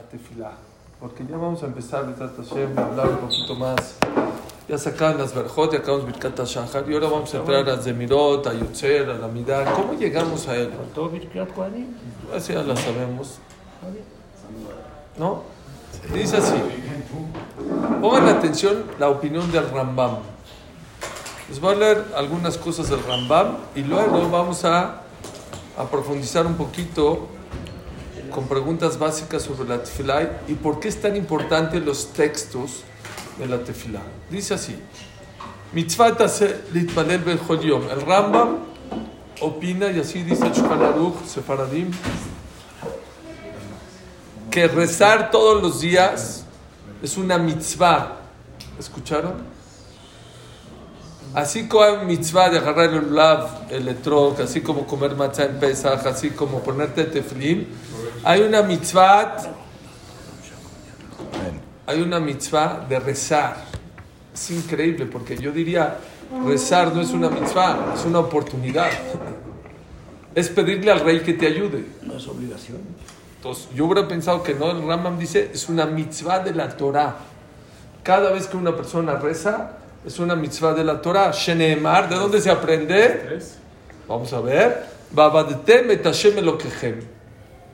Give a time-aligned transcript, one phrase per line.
[0.00, 0.52] la tefilá,
[0.98, 3.96] porque ya vamos a empezar a hablar un poquito más.
[4.68, 8.46] Ya sacaban las verjot, ya acabamos Birkat Shahar y ahora vamos a entrar a Zemirot,
[8.46, 9.72] a Yotzer, a la Midá.
[9.74, 10.70] ¿Cómo llegamos a él?
[12.34, 13.38] Así ya la sabemos.
[15.18, 15.42] ¿No?
[16.14, 16.54] Dice así.
[18.00, 20.18] Pongan atención la opinión del Rambam.
[21.48, 25.02] Les voy a leer algunas cosas del Rambam y luego vamos a,
[25.76, 27.26] a profundizar un poquito
[28.30, 32.84] con preguntas básicas sobre la tefilá y por qué es tan importante los textos
[33.38, 34.00] de la tefilá.
[34.30, 34.76] Dice así:
[35.72, 36.16] Mitzvah
[36.72, 37.40] litpanel bel
[37.90, 38.58] El Rambam
[39.40, 41.90] opina, y así dice el Sefaradim,
[44.50, 46.44] que rezar todos los días
[47.02, 48.16] es una mitzvah.
[48.78, 49.60] ¿Escucharon?
[51.32, 56.04] Así como mitzvah de agarrar el lav, el etrog, así como comer matzah en Pesach,
[56.06, 57.68] así como ponerte teflín,
[58.24, 59.36] hay una mitzvah,
[61.86, 63.56] hay una mitzvah de rezar.
[64.32, 65.98] Es increíble porque yo diría,
[66.46, 68.90] rezar no es una mitzvah, es una oportunidad.
[70.34, 71.84] Es pedirle al rey que te ayude.
[72.02, 72.78] No es obligación.
[73.36, 77.16] Entonces, yo hubiera pensado que no, el Rambam dice, es una mitzvah de la Torah.
[78.02, 81.32] Cada vez que una persona reza, es una mitzvah de la Torah.
[81.32, 83.40] Sheneemar, ¿de dónde se aprende?
[84.06, 84.86] Vamos a ver.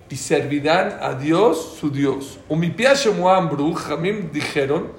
[0.08, 2.38] Y servirán a Dios, su Dios.
[2.48, 4.92] Jamim dijeron,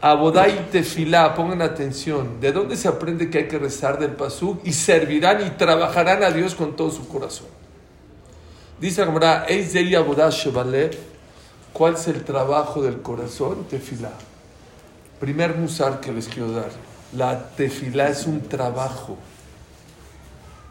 [0.00, 2.40] Abodai tefilá, pongan atención.
[2.40, 4.60] ¿De dónde se aprende que hay que rezar del pasú?
[4.64, 7.46] Y servirán y trabajarán a Dios con todo su corazón.
[8.80, 9.46] Dice Gamara,
[11.72, 13.64] ¿cuál es el trabajo del corazón?
[13.70, 14.10] Tefilá.
[15.20, 16.70] Primer musar que les quiero dar.
[17.16, 19.16] La tefilá es un trabajo.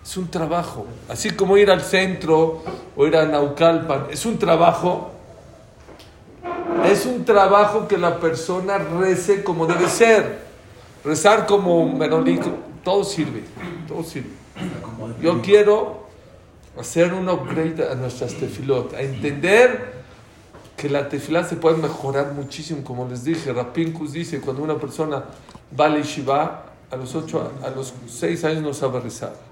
[0.04, 0.86] Es un trabajo.
[1.10, 2.64] Así como ir al centro
[2.96, 4.08] o ir a Naucalpan.
[4.12, 5.12] Es un trabajo.
[6.86, 10.40] Es un trabajo que la persona rece como debe ser.
[11.06, 12.50] Rezar como un menolico.
[12.84, 13.44] Todo sirve.
[13.88, 14.32] Todo sirve.
[15.22, 16.08] Yo quiero
[16.80, 18.95] hacer un upgrade a nuestras tefilot.
[18.95, 20.02] A entender
[20.76, 23.54] que la tefilá se puede mejorar muchísimo, como les dije.
[23.54, 25.23] Rapinkus dice, cuando una persona
[25.80, 29.51] va a Shiva, a los, ocho, a los seis años no sabe rezar.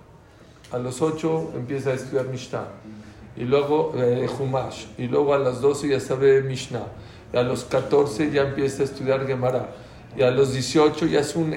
[0.72, 2.68] A los ocho empieza a estudiar Mishnah.
[3.36, 4.86] Y luego eh, Humash.
[4.98, 6.88] Y luego a las doce ya sabe Mishnah.
[7.34, 9.70] Y a los catorce ya empieza a estudiar Gemara.
[10.18, 11.56] Y a los dieciocho ya es un,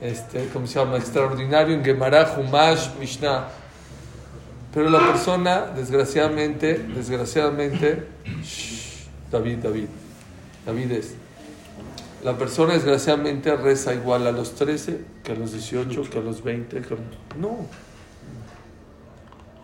[0.00, 0.96] este, ¿cómo se llama?
[0.96, 3.48] Extraordinario en Gemara, Humash, Mishnah.
[4.72, 8.06] Pero la persona, desgraciadamente, desgraciadamente,
[9.30, 9.86] David, David,
[10.66, 11.14] David es.
[12.24, 16.42] La persona, desgraciadamente, reza igual a los 13 que a los 18, que a los
[16.42, 16.80] 20.
[17.38, 17.58] No.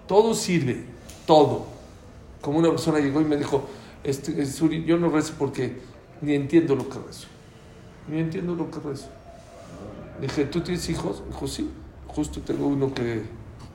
[0.06, 0.84] Todo sirve,
[1.26, 1.64] todo.
[2.42, 3.66] Como una persona llegó y me dijo,
[4.04, 4.44] este,
[4.84, 5.78] yo no rezo porque
[6.20, 7.28] ni entiendo lo que rezo.
[8.08, 9.08] Ni entiendo lo que rezo.
[10.20, 11.22] Dije, ¿tú tienes hijos?
[11.28, 11.70] Dijo, sí.
[12.08, 13.22] Justo tengo uno que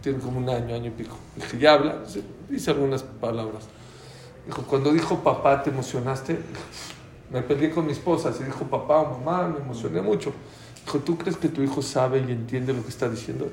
[0.02, 1.16] tiene como un año, año y pico.
[1.36, 2.04] Dije, ¿ya habla?
[2.48, 3.64] Dice algunas palabras.
[4.46, 6.38] Dijo, cuando dijo papá, ¿te emocionaste?
[7.30, 10.34] Me peleé con mi esposa, si dijo papá o mamá, me emocioné mucho.
[10.86, 13.50] Dijo, ¿tú crees que tu hijo sabe y entiende lo que está diciendo?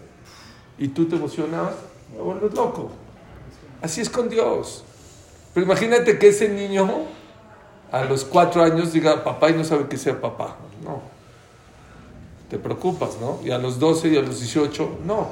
[0.78, 1.74] ¿Y tú te emocionabas?
[2.14, 2.90] Me vuelves loco.
[3.80, 4.84] Así es con Dios.
[5.54, 6.88] Pero imagínate que ese niño
[7.90, 10.56] a los cuatro años diga papá y no sabe que sea papá.
[10.84, 11.02] No.
[12.48, 13.38] Te preocupas, ¿no?
[13.44, 15.28] Y a los doce y a los dieciocho, no.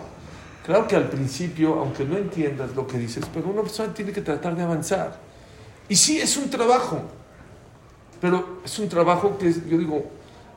[0.64, 4.20] Claro que al principio, aunque no entiendas lo que dices, pero una persona tiene que
[4.20, 5.18] tratar de avanzar.
[5.88, 7.00] Y sí, es un trabajo,
[8.20, 10.04] pero es un trabajo que yo digo,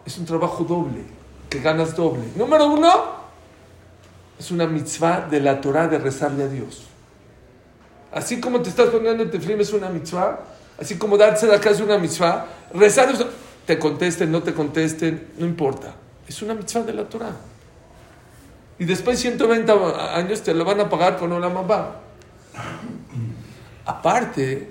[0.06, 1.04] es un trabajo doble,
[1.50, 2.24] que ganas doble.
[2.36, 2.92] Número uno,
[4.38, 6.84] es una mitzvah de la Torah de rezarle a Dios.
[8.12, 10.40] Así como te estás poniendo el teflim es una mitzvah,
[10.80, 13.10] así como darse la casa es una mitzvah, rezar,
[13.66, 15.96] te contesten, no te contesten, no importa.
[16.28, 17.36] Es una mitzvah de la Torah.
[18.78, 19.72] Y después 120
[20.14, 21.96] años te lo van a pagar con una mamá.
[23.86, 24.70] Aparte,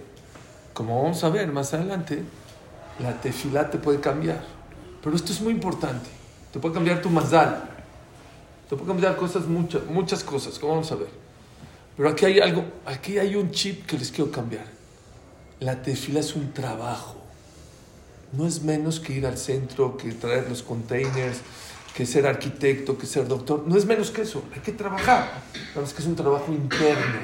[0.75, 2.23] como vamos a ver más adelante,
[3.01, 4.45] la tefilá te puede cambiar.
[5.03, 6.09] Pero esto es muy importante.
[6.53, 7.69] Te puede cambiar tu mazal.
[8.69, 11.09] Te puede cambiar cosas, muchas, muchas cosas, como vamos a ver.
[11.97, 14.65] Pero aquí hay algo, aquí hay un chip que les quiero cambiar.
[15.61, 17.17] La tefila es un trabajo.
[18.33, 21.39] No es menos que ir al centro, que traer los containers,
[21.95, 23.65] que ser arquitecto, que ser doctor.
[23.67, 25.43] No es menos que eso, hay que trabajar.
[25.83, 27.21] es que es un trabajo interno.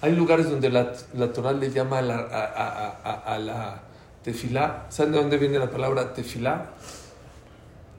[0.00, 3.82] Hay lugares donde la, la Torah le llama a la, a, la
[4.24, 4.86] tefilá.
[4.88, 6.70] ¿Saben de dónde viene la palabra tefilá?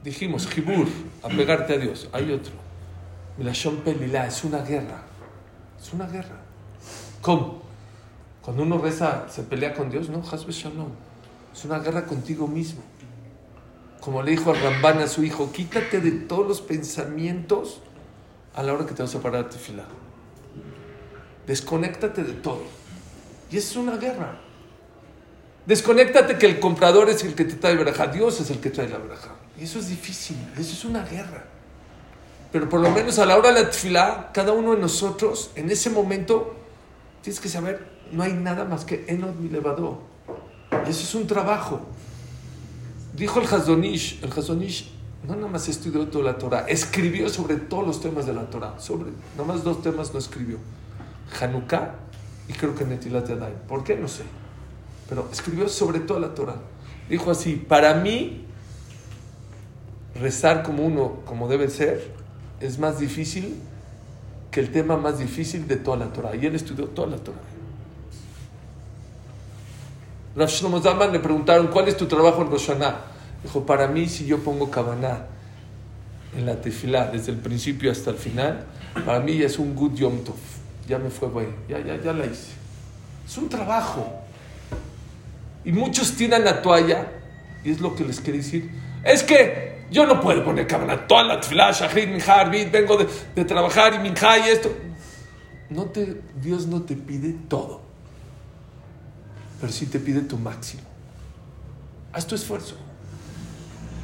[0.03, 0.87] Dijimos, jibur,
[1.23, 2.09] apegarte a Dios.
[2.11, 2.51] Hay otro.
[3.37, 5.03] Milashon pelilá, es una guerra.
[5.81, 6.41] Es una guerra.
[7.21, 7.61] ¿Cómo?
[8.41, 10.89] Cuando uno reza, se pelea con Dios, no, Hasbe Shalom.
[11.53, 12.81] Es una guerra contigo mismo.
[14.01, 17.81] Como le dijo a Ramban a su hijo, quítate de todos los pensamientos
[18.53, 19.85] a la hora que te vas a parar a tefilá.
[21.47, 22.63] Desconéctate de todo.
[23.51, 24.44] Y es una guerra.
[25.65, 28.87] Desconéctate que el comprador es el que te trae verajá, Dios es el que trae
[28.87, 29.31] la verajá.
[29.59, 31.45] Y eso es difícil, eso es una guerra.
[32.51, 35.71] Pero por lo menos a la hora de la tefilá, cada uno de nosotros, en
[35.71, 36.55] ese momento,
[37.21, 39.97] tienes que saber, no hay nada más que Enod mi levador.
[40.85, 41.81] Y eso es un trabajo.
[43.13, 44.91] Dijo el Hazonish, el Hazonish
[45.27, 48.79] no nada más estudió toda la Torah, escribió sobre todos los temas de la Torah.
[48.79, 50.57] Sobre, nada más dos temas no escribió.
[51.41, 51.95] Hanukkah
[52.47, 53.57] y creo que Netilat Yadayim.
[53.67, 53.95] ¿Por qué?
[53.95, 54.23] No sé.
[55.09, 56.55] Pero escribió sobre toda la Torah.
[57.09, 58.45] Dijo así, para mí,
[60.19, 62.11] rezar como uno, como debe ser,
[62.59, 63.55] es más difícil
[64.51, 66.35] que el tema más difícil de toda la Torah.
[66.35, 67.37] Y él estudió toda la Torah.
[70.35, 72.69] Rav Shlomo Zalman le preguntaron, ¿cuál es tu trabajo en Rosh
[73.43, 75.27] Dijo, para mí, si yo pongo Kavaná
[76.35, 78.65] en la tefilá desde el principio hasta el final,
[79.05, 80.35] para mí es un good Yom Tov.
[80.87, 82.53] Ya me fue bueno, ya, ya, ya la hice.
[83.25, 84.24] Es un trabajo.
[85.65, 87.11] Y muchos tiran la toalla,
[87.63, 88.69] y es lo que les quiero decir.
[89.03, 93.95] Es que yo no puedo poner Kavaná toda la Shahrid, Minjar, vengo de, de, trabajar
[93.95, 94.71] y Minjá y esto.
[95.69, 97.85] No te, Dios no te pide todo
[99.59, 100.83] pero sí te pide tu máximo.
[102.13, 102.75] Haz tu esfuerzo.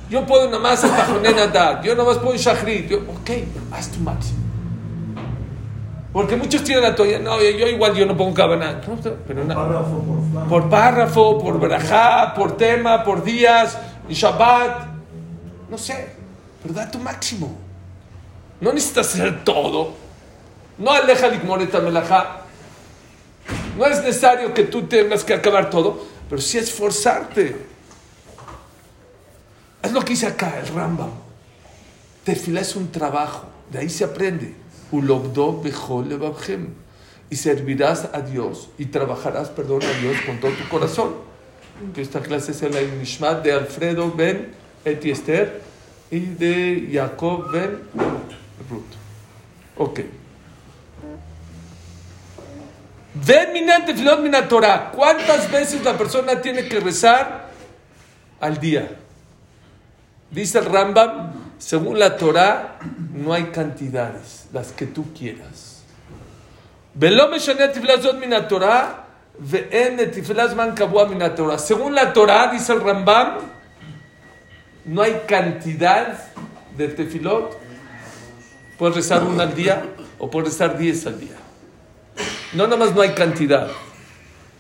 [0.09, 3.29] Yo puedo nada más dar, yo nada más puedo shahrit, yo, ok,
[3.71, 4.40] haz tu máximo.
[6.13, 8.81] Porque muchos tienen la toalla, no, yo igual yo no pongo cabana.
[9.25, 13.77] pero no, por, por, párrafo, por verajá, por tema, por días,
[14.09, 14.87] y Shabbat,
[15.69, 16.15] no sé,
[16.61, 17.57] pero da tu máximo.
[18.59, 19.93] No necesitas hacer todo.
[20.77, 22.41] No aleja ligmoreta melajá.
[23.77, 27.65] No es necesario que tú tengas que acabar todo, pero sí esforzarte.
[29.81, 31.09] Es lo que dice acá el Rambam.
[32.23, 34.55] Tefila es un trabajo, de ahí se aprende.
[37.29, 41.13] Y servirás a Dios y trabajarás, perdón, a Dios con todo tu corazón.
[41.95, 44.51] Esta clase es el Nishmat de Alfredo Ben
[44.85, 45.61] Etiester
[46.11, 47.79] y de Jacob Ben
[48.69, 48.83] Ruth.
[49.77, 50.01] Ok.
[53.25, 54.91] Ven minante filot mina Torah.
[54.91, 57.49] ¿Cuántas veces la persona tiene que rezar
[58.39, 58.97] al día?
[60.29, 62.79] Dice el Rambam, según la Torah,
[63.13, 65.83] no hay cantidades, las que tú quieras.
[71.59, 73.37] Según la Torah, dice el Rambam,
[74.85, 76.17] no hay cantidad
[76.75, 77.55] de tefilot.
[78.79, 79.83] Puedes rezar una al día
[80.17, 81.37] o puedes rezar diez al día.
[82.53, 83.69] No nada más no hay cantidad,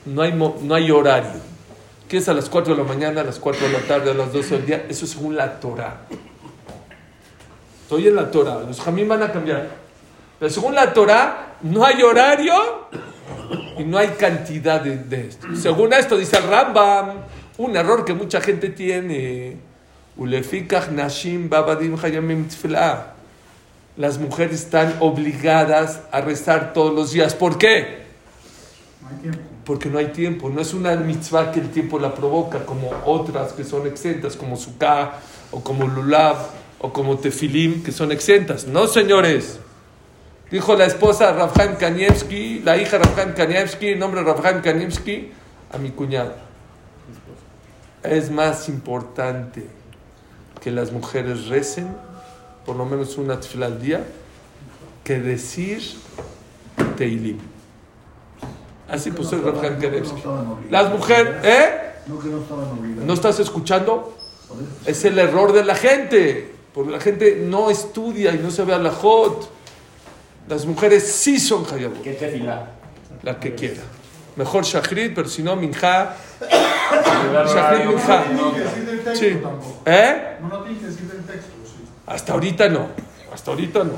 [0.05, 1.41] no hay, no hay horario.
[2.07, 4.13] ¿Qué es a las 4 de la mañana, a las 4 de la tarde, a
[4.13, 4.85] las 12 del día?
[4.87, 6.05] Eso es según la Torah.
[7.91, 9.67] Estoy en la Torah, los jamín van a cambiar.
[10.39, 12.87] Pero según la Torah, no hay horario
[13.77, 15.45] y no hay cantidad de, esto.
[15.57, 17.17] Según esto, dice el Rambam,
[17.57, 19.57] un error que mucha gente tiene.
[20.15, 22.47] nashim babadim hayamim
[23.97, 27.35] las mujeres están obligadas a rezar todos los días.
[27.35, 28.03] ¿Por qué?
[29.65, 30.49] Porque no hay tiempo.
[30.49, 34.55] No es una mitzvah que el tiempo la provoca, como otras que son exentas, como
[34.55, 35.19] Sukkah,
[35.51, 36.37] o como Lulav,
[36.81, 38.65] o como Tefilim, que son exentas.
[38.65, 39.59] No, señores.
[40.49, 45.31] Dijo la esposa Rafael Kanievski, la hija Rafael Kanievski, el nombre Rafael Kanievski,
[45.71, 46.33] a mi cuñado.
[48.03, 49.65] Es más importante
[50.61, 51.87] que las mujeres recen
[52.65, 54.05] por lo menos una tefila al día,
[55.03, 55.81] que decir
[56.97, 57.39] Teilim.
[58.89, 59.77] Así puso el Rafael
[60.69, 61.91] Las mujeres, ¿eh?
[63.05, 64.17] No estás escuchando?
[64.85, 68.73] Es el error de la gente, porque la gente no estudia y no se ve
[68.73, 69.49] a la hot.
[70.47, 72.01] Las mujeres sí son hayabot.
[72.01, 72.69] ¿Qué tefila?
[73.23, 73.81] La que quiera.
[74.35, 76.15] Mejor shachrit, pero si no, minja.
[76.41, 78.23] Shachrit, minja.
[79.13, 79.37] Sí.
[79.85, 80.37] ¿Eh?
[80.41, 81.51] No, no tiene que decir el texto.
[82.07, 82.87] Hasta ahorita no,
[83.33, 83.93] hasta ahorita no.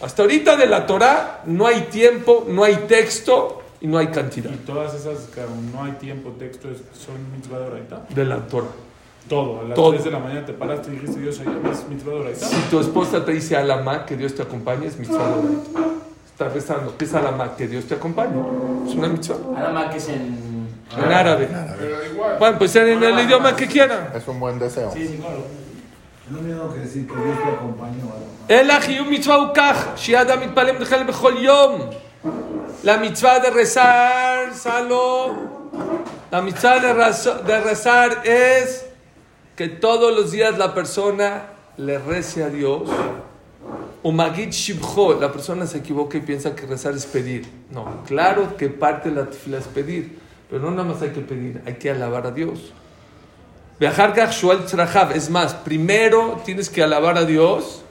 [0.00, 4.50] Hasta ahorita de la Torah no hay tiempo, no hay texto y no hay cantidad.
[4.50, 5.42] ¿Y todas esas que
[5.72, 8.06] no hay tiempo, texto, son mitzvah de oraita?
[8.08, 8.68] De la Torah.
[9.27, 9.91] Todo, a las Todo.
[9.91, 12.45] 3 de la mañana te paraste y dijiste Dios es mitzvah de oraita.
[12.45, 15.79] Si tu esposa te dice alama, que Dios te acompañe, es mitzvah de oraita.
[16.25, 17.55] Estás rezando, ¿qué es alama?
[17.55, 18.33] Que Dios te acompañe.
[18.87, 19.37] Es una mitzvah.
[19.55, 20.67] Alama que es en...
[20.97, 21.47] En árabe.
[22.37, 24.09] Bueno, pues en el idioma que quieran.
[24.15, 24.91] Es un buen deseo.
[24.91, 25.43] Sí, sí, claro.
[26.31, 28.07] לא מיינו כדסים, כדיש תקומפניו.
[28.49, 31.89] אלא חיוב מצווה הוא כך, שיהיה אדם מתפלל מתחיל בכל יום.
[32.85, 35.31] La mitzvah de rezar, Salo,
[36.31, 36.41] la
[39.58, 41.46] que todos los días la persona
[41.78, 42.88] le rece a Dios.
[44.04, 47.44] Umagit shibcho, la persona se equivoca y piensa que rezar es pedir.
[47.72, 50.16] No, claro que parte de la tefila es pedir,
[50.48, 52.72] pero no nada más hay que pedir, hay que alabar a Dios.
[53.80, 57.82] Viajar shual tzrahav, es más, primero tienes que alabar a Dios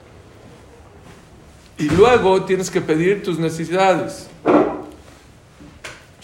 [1.76, 4.26] y luego tienes que pedir tus necesidades.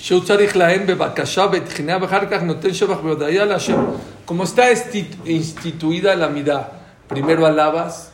[0.04, 3.86] שהוא צריך להם בבקשה, בתחינה, ואחר כך נותן שבח והודיה להשם.
[4.26, 6.60] Como está esti- instituida la midá,
[7.08, 8.12] primero alabas,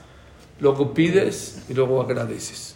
[0.62, 2.75] luego pides y luego agradeces.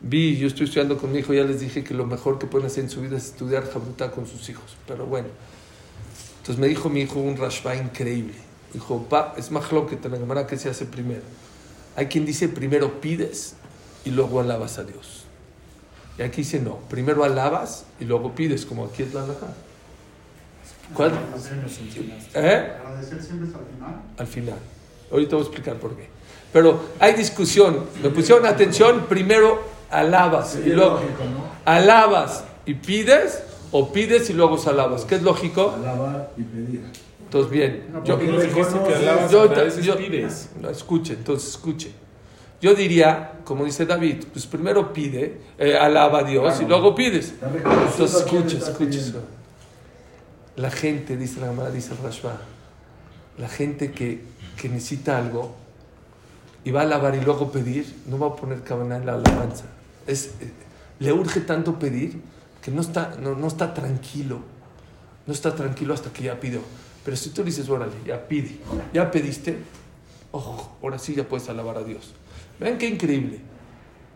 [0.00, 2.66] Vi, yo estoy estudiando con mi hijo, ya les dije que lo mejor que pueden
[2.66, 5.28] hacer en su vida es estudiar Jabrutá con sus hijos, pero bueno.
[6.38, 8.34] Entonces me dijo mi hijo un rashba increíble.
[8.72, 11.22] Dijo, pa, es más lo que te la Gemara que se hace primero.
[11.96, 13.54] Hay quien dice primero pides
[14.04, 15.21] y luego alabas a Dios.
[16.17, 19.47] Y aquí dice no, primero alabas y luego pides, como aquí es la halajá.
[20.93, 21.11] ¿Cuál?
[22.35, 22.71] ¿Eh?
[22.85, 24.01] Agradecer siempre es al final.
[24.17, 24.59] Al final.
[25.11, 26.07] Ahorita voy a explicar por qué.
[26.51, 27.85] Pero hay discusión.
[28.03, 30.99] Me pusieron atención, primero alabas y luego
[31.65, 33.41] alabas y pides
[33.71, 35.05] o pides y luego alabas.
[35.05, 35.71] ¿Qué es lógico?
[35.71, 36.83] Alabar y pedir.
[37.25, 37.87] Entonces bien.
[38.05, 40.49] Yo, Yo dijiste que alabas, yo- yo- pides.
[40.61, 41.91] No, escuche, entonces escuche.
[42.63, 47.33] Yo diría, como dice David, pues primero pide, eh, alaba a Dios y luego pides.
[47.41, 49.17] Entonces a quién escuche, estás escuche pidiendo.
[49.19, 49.27] eso.
[50.55, 52.39] La gente, dice la Gemara, dice el Rashba,
[53.37, 54.21] la gente que,
[54.55, 55.53] que necesita algo
[56.63, 59.65] y va a alabar y luego pedir, no va a poner cabana en la alabanza.
[60.07, 60.49] Es, eh,
[60.99, 62.21] le urge tanto pedir
[62.61, 64.39] que no está, no, no está tranquilo.
[65.27, 66.61] No está tranquilo hasta que ya pidió.
[67.03, 68.57] Pero si tú le dices, órale, ya pide,
[68.93, 69.57] ya pediste,
[70.31, 72.13] ojo, ahora sí ya puedes alabar a Dios.
[72.59, 73.39] Vean qué increíble.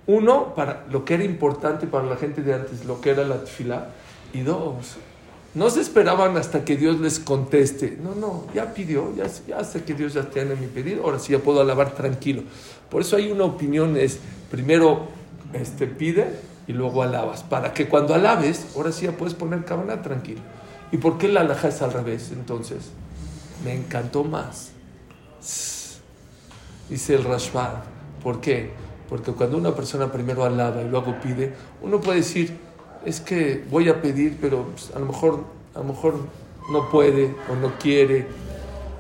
[0.08, 3.44] Uno, para lo que era importante para la gente de antes, lo que era la
[3.44, 3.90] tefilá.
[4.34, 4.98] Y dos,
[5.54, 7.98] no se esperaban hasta que Dios les conteste.
[8.02, 11.34] No, no, ya pidió, ya, ya sé que Dios ya tiene mi pedido, ahora sí
[11.34, 12.44] ya puedo alabar tranquilo.
[12.90, 14.20] Por eso hay una opinión, es
[14.52, 15.08] primero
[15.54, 16.28] este, pide
[16.68, 17.44] y luego alabas.
[17.44, 20.42] Para que cuando alabes, ahora sí ya puedes poner cabana tranquilo.
[20.92, 22.92] ¿Y por qué la alhaja es al revés entonces?
[23.66, 24.72] Me encantó más.
[26.90, 27.97] Dice el Rashbad.
[28.24, 28.72] ¿Por qué?
[29.10, 32.58] Porque cuando una persona primero alaba y luego pide, uno puede decir,
[33.06, 35.44] es que voy a pedir, pero pues, a, lo mejor,
[35.74, 36.16] a lo mejor
[36.72, 38.28] no puede o no quiere.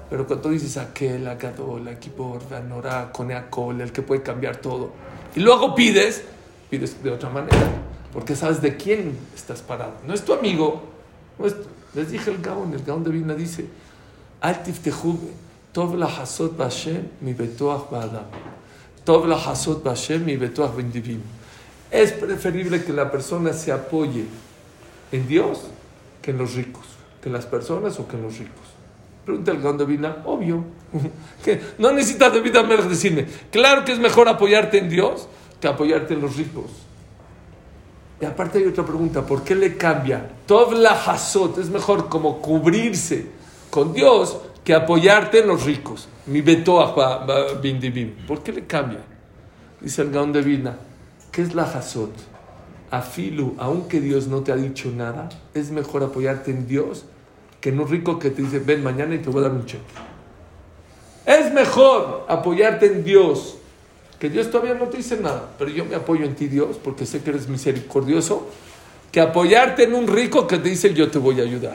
[0.09, 4.91] Pero cuando dices aquel, Agadol, Akibor, Vanora, Koneakol, el que puede cambiar todo,
[5.35, 6.23] y luego pides,
[6.69, 7.57] pides de otra manera,
[8.13, 9.91] porque sabes de quién estás parado.
[10.07, 10.83] No es tu amigo,
[11.37, 11.55] no es-
[11.93, 13.65] les dije el Gaon, el Gaon de Vilna dice,
[14.39, 15.17] Al tiftehu
[15.73, 18.25] tov la hasot b'Hashem mi betoach ba'adam.
[19.07, 21.21] Tov la betoach b'indivim.
[21.89, 24.25] Es preferible que la persona se apoye
[25.13, 25.61] en Dios
[26.21, 26.83] que en los ricos,
[27.21, 28.67] que en las personas o que en los ricos.
[29.23, 30.61] Pregunta el Gaon de Vilna, obvio.
[31.41, 35.29] Que no necesitas David Amelech decirme, claro que es mejor apoyarte en Dios
[35.61, 36.65] que apoyarte en los ricos.
[38.19, 40.31] Y aparte hay otra pregunta, ¿por qué le cambia?
[40.45, 43.25] Tov la hasot, es mejor como cubrirse
[43.69, 46.09] con Dios que apoyarte en los ricos.
[46.25, 48.15] Mi ba- bindibim.
[48.27, 48.99] ¿Por qué le cambia?
[49.79, 50.75] Dice el Gaón de Vilna,
[51.31, 52.11] ¿qué es la hasot?
[52.91, 57.05] Afilu, aunque Dios no te ha dicho nada, es mejor apoyarte en Dios
[57.61, 59.65] que en un rico que te dice, ven mañana y te voy a dar un
[59.65, 59.85] cheque.
[61.25, 63.55] Es mejor apoyarte en Dios,
[64.19, 67.05] que Dios todavía no te dice nada, pero yo me apoyo en ti, Dios, porque
[67.05, 68.49] sé que eres misericordioso,
[69.13, 71.71] que apoyarte en un rico que te dice, yo te voy a ayudar.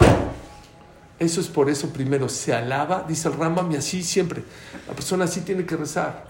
[1.22, 4.42] Eso es por eso primero, se alaba, dice el Rambam, así siempre.
[4.88, 6.24] La persona así tiene que rezar.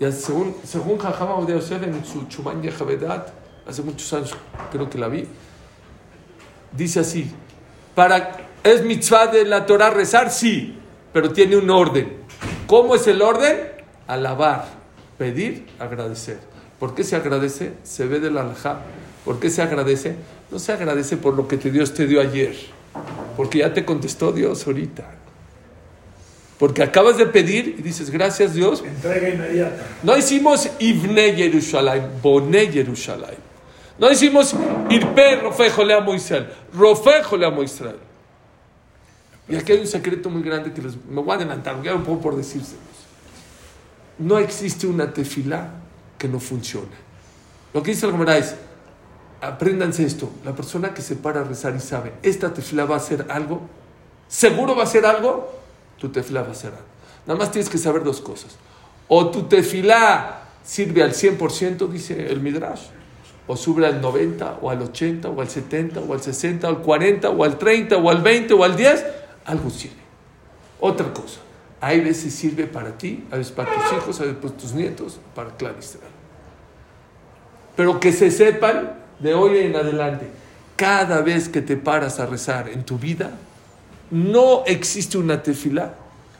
[0.00, 3.28] Y según, según Jajama de en su Chuman Yehavedat,
[3.68, 4.34] hace muchos años
[4.72, 5.28] creo que la vi,
[6.72, 7.30] dice así,
[7.94, 10.30] para, ¿es mitzvah de la Torah rezar?
[10.30, 10.78] Sí,
[11.12, 12.16] pero tiene un orden.
[12.66, 13.72] ¿Cómo es el orden?
[14.06, 14.68] Alabar,
[15.18, 16.38] pedir, agradecer.
[16.80, 17.74] ¿Por qué se agradece?
[17.82, 18.80] Se ve de la alajá.
[19.26, 20.16] ¿Por qué se agradece?
[20.50, 22.54] No se agradece por lo que Dios te dio ayer,
[23.36, 25.04] porque ya te contestó Dios ahorita.
[26.58, 29.86] Porque acabas de pedir y dices, gracias Dios, Entrega inmediata.
[30.02, 33.40] no hicimos Ivne Yerushalayim, Boné Yerushalayim.
[33.98, 34.54] No hicimos
[34.90, 37.98] Irpe Rofejo le amo Israel, Rofejo le amo Israel.
[39.48, 42.02] Y aquí hay un secreto muy grande que les, me voy a adelantar, ya un
[42.02, 42.80] poco por decírselos.
[44.18, 45.70] No existe una tefilá
[46.16, 47.04] que no funcione.
[47.74, 48.54] Lo que dice el Gemara es,
[49.48, 52.98] apréndanse esto, la persona que se para a rezar y sabe, esta tefilá va a
[52.98, 53.60] hacer algo,
[54.26, 55.52] seguro va a hacer algo,
[55.98, 56.86] tu tefilá va a hacer algo.
[57.26, 58.56] Nada más tienes que saber dos cosas.
[59.08, 62.86] O tu tefilá sirve al 100%, dice el Midrash,
[63.46, 66.78] o sube al 90, o al 80, o al 70, o al 60, o al
[66.78, 69.04] 40, o al 30, o al 20, o al 10,
[69.44, 70.02] algo sirve.
[70.80, 71.40] Otra cosa,
[71.80, 75.20] hay veces sirve para ti, hay veces para tus hijos, hay veces para tus nietos,
[75.34, 76.12] para Clan Israel.
[77.76, 80.28] Pero que se sepan de hoy en adelante,
[80.76, 83.30] cada vez que te paras a rezar en tu vida,
[84.10, 85.94] no existe una tefila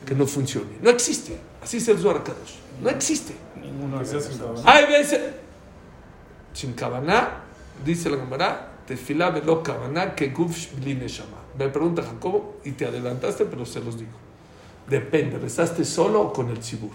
[0.05, 0.77] que no funcione.
[0.81, 1.37] No existe.
[1.63, 2.55] Así es el Zohar Kadosh.
[2.81, 3.33] No existe.
[4.21, 4.61] Sin cabana.
[4.65, 5.19] Hay veces,
[6.53, 7.29] sin cabana,
[7.83, 11.37] dice la Gemara, tefila velo cabana que guf bli neshama.
[11.57, 14.11] Me pregunta Jacobo, y te adelantaste, pero se los digo.
[14.89, 16.91] Depende, ¿rezaste solo o con el tzibur?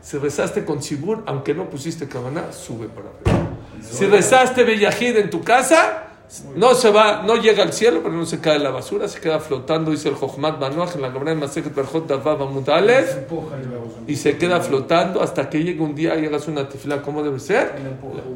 [0.00, 3.50] Si rezaste con tzibur, aunque no pusiste cabana, sube para arriba.
[3.90, 6.11] Si rezaste bellajid en tu casa,
[6.56, 9.20] no se va, no llega al cielo, pero no se cae en la basura, se
[9.20, 12.10] queda flotando, dice el Jochmat Manuach en la Gemara de Masechet Berjot
[14.06, 17.38] y se queda flotando hasta que llegue un día y hagas una tefila como debe
[17.38, 17.72] ser.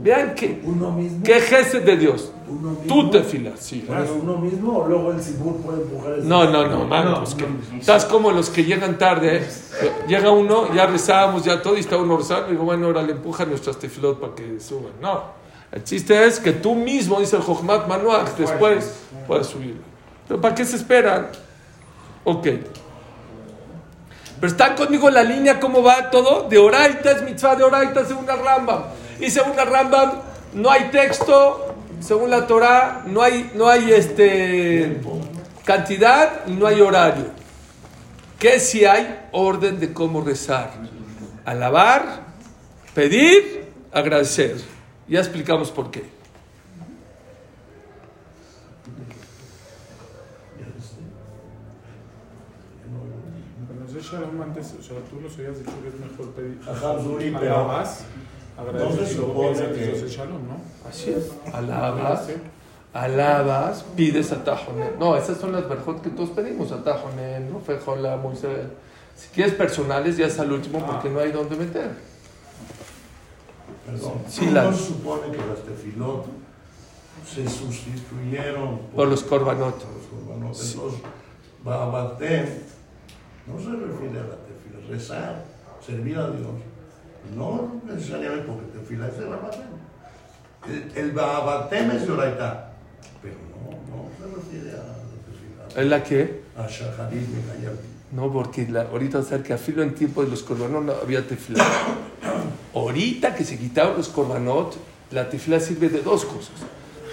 [0.00, 1.22] Vean que, Uno mismo.
[1.24, 2.32] qué jefe de Dios.
[2.86, 3.84] Tú tefila, sí.
[4.22, 7.46] Uno mismo o luego el Sibur puede empujar el No, no, no, pues que-
[7.80, 9.38] estás como los que llegan tarde.
[9.38, 9.48] ¿eh?
[10.06, 13.12] Llega uno, ya rezábamos, ya todo, y está uno rezando, y digo, bueno, ahora le
[13.12, 14.92] empuja nuestras tefilot para que suban.
[15.00, 15.22] No,
[15.72, 18.92] el chiste es que tú mismo, dice el Jochmat Manuach, después
[19.26, 19.82] puedes subirlo.
[20.28, 21.28] Pero ¿para qué se esperan?
[22.24, 22.46] Ok.
[24.40, 26.48] Pero están conmigo en la línea, ¿cómo va todo?
[26.48, 28.82] De Oraita es mitzvah de Oraita según la Rambam.
[29.18, 30.12] Y según la Rambam,
[30.52, 35.00] no hay texto, según la Torah, no hay, no hay este,
[35.64, 37.26] cantidad y no hay horario.
[38.38, 40.70] ¿Qué si hay orden de cómo rezar?
[41.44, 42.24] Alabar,
[42.94, 44.75] pedir, agradecer.
[45.08, 46.04] Ya explicamos por qué.
[54.00, 56.60] Shalom, antes, o sea, tú los habías dicho que es mejor pedir.
[56.68, 58.04] Ajá, Zuri, Nada pero- más.
[58.56, 60.88] No Agradecer se y luego supone pides Shalom, ¿no?
[60.88, 61.30] Así es.
[61.52, 62.28] Alabas,
[62.94, 64.98] alabas, pides atajonen.
[64.98, 66.72] No, esas son las verjot que todos pedimos.
[66.72, 68.66] Atajonen, no fejola, Moisés.
[69.16, 71.90] Si quieres personales, ya es al último porque no hay dónde meter.
[73.86, 74.12] Perdón.
[74.28, 76.26] Sí, se supone que las tefilot
[77.26, 79.78] se sustituyeron Por los korbanot.
[79.78, 80.74] por los.
[80.74, 81.00] Entonces,
[81.64, 82.46] Babatem
[83.46, 85.44] no se refiere a la tefila, rezar,
[85.84, 86.50] servir a Dios.
[87.36, 89.62] No necesariamente porque tefila es de Babatem.
[90.68, 92.72] El, el Babatem es de Oraitá,
[93.22, 94.94] pero no, no se refiere a la
[95.26, 95.80] tefila.
[95.82, 96.42] ¿Es la que?
[96.56, 97.76] A Shaharit Mekayim.
[98.12, 100.82] No, porque la- ahorita va a ser que a filo en tiempo de los korbanot
[100.84, 101.64] no había tefila.
[102.76, 104.76] ahorita que se quitaron los korbanot,
[105.10, 106.54] la tefila sirve de dos cosas.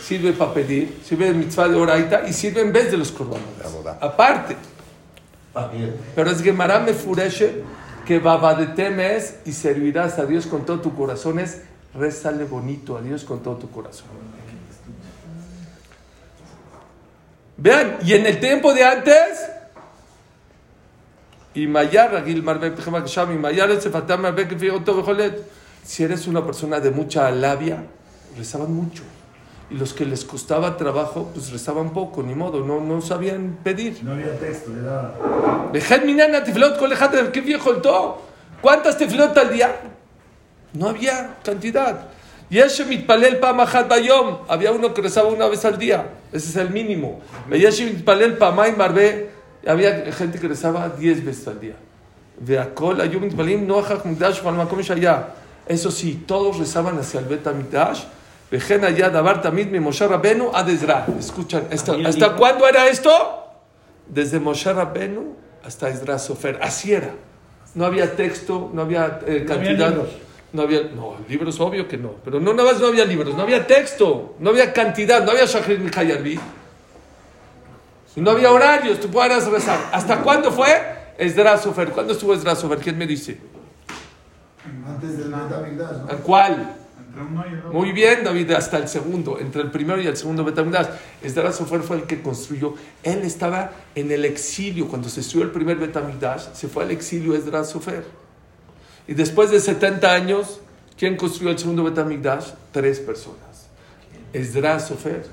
[0.02, 3.98] Sirve para pedir, sirve de mitzvah de oraita y sirve en vez de los korbanot.
[4.02, 4.58] Aparte.
[5.54, 5.94] ¿Para qué?
[6.16, 7.64] Pero es que Marán me fureshe
[8.06, 11.62] que babadetem es y servirás a Dios con todo tu corazón es
[11.96, 14.08] rézale bonito a Dios con todo tu corazón.
[17.56, 19.53] Vean, y en el tiempo de antes,
[23.04, 25.42] Kesham, y Mayar, ese Fatam Marbek, que fijo todo, Bejolet.
[25.84, 27.86] si eres una persona de mucha labia,
[28.38, 29.04] rezaban mucho.
[29.70, 34.04] Y los que les costaba trabajo, pues rezaban poco, ni modo, no, no sabían pedir.
[34.04, 35.14] No había texto, era.
[35.72, 36.92] Dejad minana tefilot con
[37.32, 38.22] qué viejo el todo.
[38.62, 39.76] ¿Cuántas tefilot al día?
[40.74, 42.08] No había cantidad.
[44.48, 46.10] Había uno que rezaba una vez al día.
[46.32, 47.22] Ese es el mínimo.
[49.66, 51.76] Había gente que rezaba diez veces al día.
[55.66, 58.04] Eso sí, todos rezaban hacia el Bet HaMikdash.
[58.52, 61.08] Vejen allá davar tamid mi Moshe Rabenu ad Ezra.
[61.18, 63.10] Escuchan, ¿hasta, ¿hasta cuándo era esto?
[64.08, 66.60] Desde Moshe Rabenu hasta Ezra Sofer.
[66.62, 67.16] Así era.
[67.74, 69.96] No había texto, no había eh, cantidad.
[70.52, 72.12] No había, no, libros obvio que no.
[72.24, 75.46] Pero no nada más no había libros, no había texto, no había cantidad, no había
[75.46, 76.40] Shahrid Mikayarbi.
[78.16, 79.80] Y no había horarios, tú podrás rezar.
[79.92, 80.70] ¿Hasta cuándo fue?
[81.18, 81.90] Esdras Sofer.
[81.90, 82.80] ¿Cuándo estuvo Esdras Sofer?
[82.80, 83.40] ¿Quién me dice?
[84.86, 86.12] Antes del Betamigdash, ¿no?
[86.12, 86.76] ¿A cuál?
[87.00, 87.74] Entre uno y el otro.
[87.74, 90.88] Muy bien, David, hasta el segundo, entre el primero y el segundo Betamigdash.
[91.22, 92.76] Esdras Sofer fue el que construyó.
[93.02, 94.88] Él estaba en el exilio.
[94.88, 98.06] Cuando se estudió el primer Betamigdash, se fue al exilio Esdras Sofer.
[99.08, 100.62] Y después de 70 años,
[100.98, 102.52] ¿quién construyó el segundo Betamigdash?
[102.72, 103.68] Tres personas.
[104.34, 105.26] Esdras Sofer,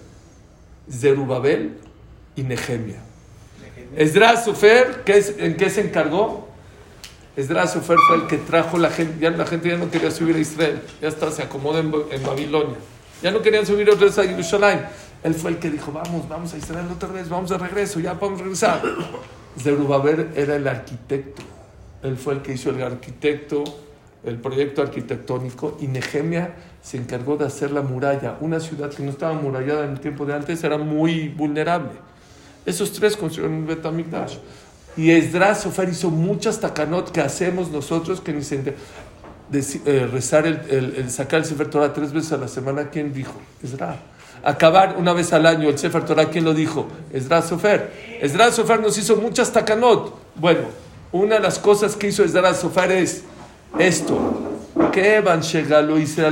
[0.90, 1.78] Zerubabel
[2.36, 3.00] y Nehemia.
[3.96, 6.48] Esdras Sofer, ¿qué es- ¿en qué se encargó?
[7.36, 10.36] Esdras Sofer fue el que trajo la gente, ya la gente ya no quería subir
[10.36, 12.76] a Israel, ya está, se acomodó en, Babilonia.
[13.22, 14.82] Ya no querían subir otra vez a Jerusalén.
[15.22, 18.14] Él fue el que dijo, vamos, vamos a Israel otra vez, vamos de regreso, ya
[18.18, 18.80] podemos regresar.
[19.58, 21.42] Zerubabel era el arquitecto.
[22.02, 23.62] Él fue el que hizo el arquitecto,
[24.24, 28.36] el proyecto arquitectónico y Nehemia se encargó de hacer la muralla.
[28.40, 31.90] Una ciudad que no estaba murallada en el tiempo de antes era muy vulnerable.
[32.66, 34.36] Esos tres construyeron el Betamigdash.
[34.96, 38.74] Y Esdras Sofer hizo muchas takanot que hacemos nosotros que ni se
[39.86, 42.90] eh, rezar el, el- el sacar el Sefer Torah tres veces a la semana.
[42.90, 43.34] ¿Quién dijo?
[43.62, 43.96] Esdras.
[44.44, 46.26] Acabar una vez al año el Sefer Torah.
[46.30, 46.86] ¿Quién lo dijo?
[47.12, 47.92] Esdras Sofer.
[48.20, 50.14] Esdras Sofer nos hizo muchas takanot.
[50.36, 50.62] Bueno,
[51.12, 53.22] una de las cosas que hizo Esdras Sofer es
[53.78, 54.18] esto.
[54.92, 55.40] Que van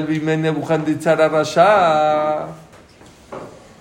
[0.06, 2.46] bimene Nebuchadnezzar Rasha.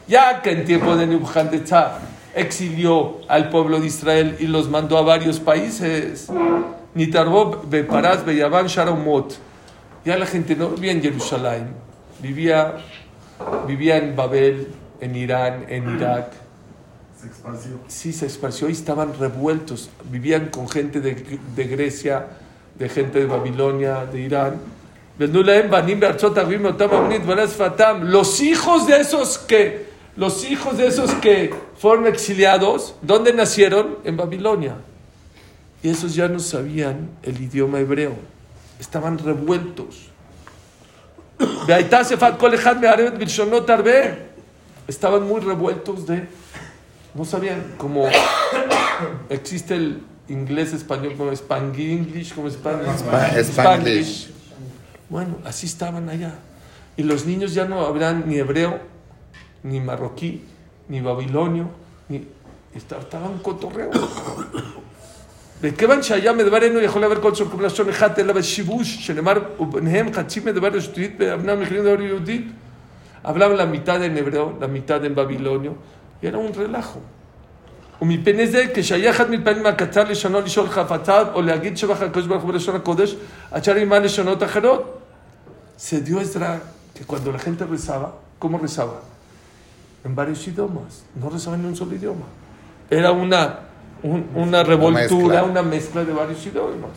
[0.08, 2.00] Ya que en tiempo de Nebuchadnezzar
[2.38, 6.28] exilió al pueblo de Israel y los mandó a varios países.
[6.93, 9.38] Nitarbob, Beparaz, Beyaván, Sharomot.
[10.06, 11.67] Ya la gente no vivía en Jerusalén,
[12.21, 12.78] vivía,
[13.67, 14.67] vivía en Babel,
[15.02, 16.32] en Irán, en Irak.
[17.19, 17.80] Se esparció.
[17.88, 19.89] Sí, se esparció y estaban revueltos.
[20.10, 22.28] Vivían con gente de, de Grecia,
[22.76, 24.56] de gente de Babilonia, de Irán.
[28.12, 29.87] Los hijos de esos que,
[30.17, 33.99] los hijos de esos que fueron exiliados, ¿dónde nacieron?
[34.03, 34.75] En Babilonia.
[35.84, 38.13] Y esos ya no sabían el idioma hebreo.
[38.80, 40.10] Estaban revueltos.
[44.88, 46.27] Estaban muy revueltos de
[47.13, 48.08] no sabían cómo
[49.30, 52.95] existe el inglés español como Spanglish, como Spanglish.
[52.97, 54.30] Spa- Spanglish.
[55.10, 56.36] Bueno, así estaban allá.
[56.95, 58.80] Y los niños ya no hablan ni hebreo,
[59.64, 60.38] ni marroquí,
[60.90, 61.66] ni babilonio,
[62.11, 62.18] ni
[62.77, 63.90] esta- estaban cotorreo.
[65.62, 70.40] וכיוון שהיה מדבר אינו יכול לעבור כל שוק בלשון אחד אלא בשיבוש שנאמר וביניהם חצי
[70.40, 72.47] מדבר שטותית ואבנם מכירים דבר יהודית
[73.25, 75.73] hablaban la mitad en hebreo, la mitad en babilonio,
[76.23, 76.99] y era un relajo.
[78.03, 82.53] ומפני זה, כשהיה אחד מפעמים הקצר לשונו לשאול חפציו, או להגיד שבח הקדוש ברוך הוא
[82.53, 83.14] בלשון הקודש,
[83.51, 84.99] עד רימה לשונות אחרות.
[85.79, 86.61] Se dio Esdra
[86.95, 88.09] que cuando la gente rezaba,
[88.40, 88.99] ¿cómo rezaba?
[90.04, 92.26] en varios idiomas, no rezaban en un solo idioma.
[92.90, 93.60] Era una,
[94.04, 95.44] un, una revoltura, una mezcla.
[95.44, 96.92] una mezcla de varios idiomas.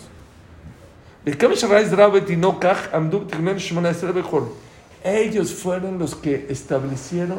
[5.05, 7.39] Ellos fueron los que establecieron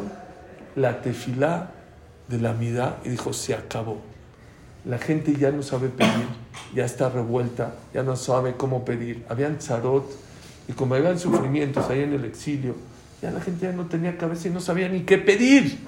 [0.76, 1.70] la tefilá
[2.28, 4.00] de la midá y dijo, se acabó.
[4.84, 6.26] La gente ya no sabe pedir,
[6.74, 9.24] ya está revuelta, ya no sabe cómo pedir.
[9.28, 10.04] Habían zarot
[10.68, 12.74] y como habían sufrimientos ahí en el exilio,
[13.22, 15.78] ya la gente ya no tenía cabeza y no sabía ni qué pedir.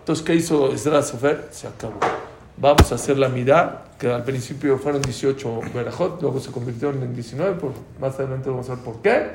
[0.00, 1.48] Entonces, ¿qué hizo Esdras Sofer?
[1.50, 1.98] Se acabó.
[2.58, 7.14] Vamos a hacer la midá, que al principio fueron 18 verajot, luego se convirtieron en
[7.14, 9.30] 19, por, más adelante vamos a ver por qué.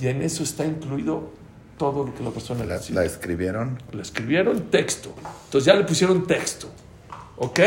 [0.00, 1.30] Y en eso está incluido
[1.78, 3.00] todo lo que la persona La, necesita.
[3.00, 3.78] la escribieron.
[3.92, 5.14] Lo escribieron texto.
[5.46, 6.68] Entonces ya le pusieron texto.
[7.36, 7.60] ¿Ok?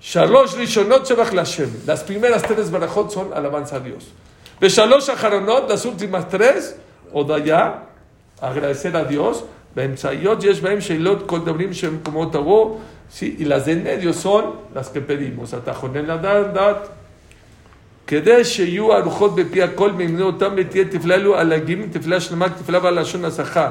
[0.00, 1.70] Shalosh Rishonot Shebach Lashem.
[1.86, 4.08] Las primeras tres barajot son alabanza a Dios.
[4.61, 6.75] Shalosh Aharonot, las últimas tres,
[7.11, 7.83] Odaya,
[8.39, 9.43] agradecer a Dios.
[9.75, 12.79] Bemsayot Yesh Beim Sheilot Kol Dabrim Shem Komot Avo.
[13.09, 15.53] Sí, y las de en medio son las que pedimos.
[15.53, 16.89] Atajonen la dat.
[18.07, 22.79] כדי שיהיו ארוחות בפי הכל וימנו אותם ותהיה תפלה אלו על הגימים, תפלה שלמה, תפלה
[22.79, 23.69] בעל לשון השכר.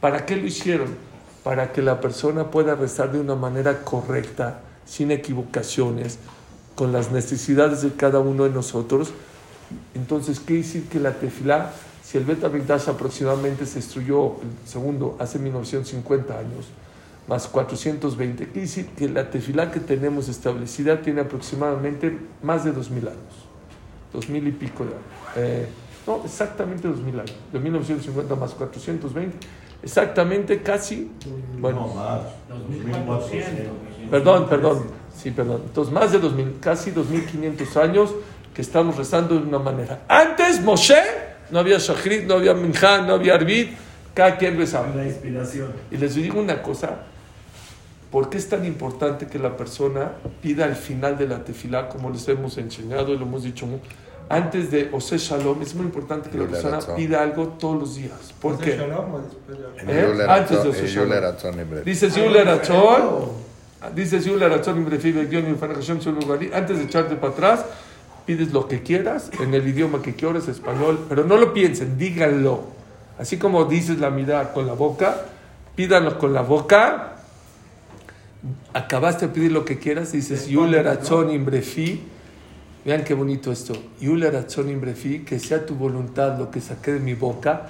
[0.00, 0.94] ¿Para qué lo hicieron?
[1.42, 6.18] Para que la persona pueda rezar de una manera correcta, sin equivocaciones,
[6.76, 9.12] con las necesidades de cada uno de nosotros.
[9.93, 11.71] Entonces, ¿qué decir que la tefilá,
[12.03, 16.67] si el Bet HaMikdash aproximadamente se destruyó, el segundo, hace 1950 años,
[17.27, 23.07] más 420, quiere decir que la tefilá que tenemos establecida tiene aproximadamente más de 2000
[23.07, 23.45] años
[24.15, 25.03] dos mil y pico de años.
[25.35, 25.67] Eh,
[26.07, 27.35] no, exactamente dos mil años.
[27.51, 29.37] De 1950 más 420,
[29.83, 32.21] exactamente casi, No bueno, más.
[32.49, 33.53] 2400.
[34.09, 34.83] perdón, perdón,
[35.15, 35.61] sí, perdón.
[35.65, 38.15] Entonces, más de 2000, casi 2500 años
[38.55, 40.03] que estamos rezando de una manera.
[40.07, 40.95] Antes, Moshe,
[41.51, 43.69] no había Shachrit, no había Minjá, no había Arbit,
[44.13, 44.87] cada quien rezaba.
[44.95, 45.73] La inspiración.
[45.91, 46.99] Y les digo una cosa,
[48.09, 52.09] ¿por qué es tan importante que la persona pida al final de la tefilá, como
[52.09, 53.67] les hemos enseñado y lo hemos dicho
[54.29, 55.61] antes de Ose Shalom?
[55.61, 58.33] Es muy importante que la persona pida algo todos los días.
[58.41, 58.77] ¿Por qué?
[58.77, 59.21] Shalom
[59.85, 60.07] ¿Eh?
[60.11, 61.19] Yule Antes de.
[61.19, 63.25] Ratzon y Bre- Dice Yule Rachon,
[63.93, 64.87] dice Yule Rachon,
[66.53, 67.65] antes de echarte para atrás,
[68.25, 72.63] pides lo que quieras, en el idioma que quieras, español, pero no lo piensen, díganlo.
[73.17, 75.25] Así como dices la mirada con la boca,
[75.75, 77.13] pídanlo con la boca.
[78.73, 82.01] Acabaste de pedir lo que quieras, dices Yule Rachon, Imrefi.
[82.83, 83.73] Vean qué bonito esto.
[83.99, 87.69] Yule Rachon, Imrefi, que sea tu voluntad lo que saqué de mi boca,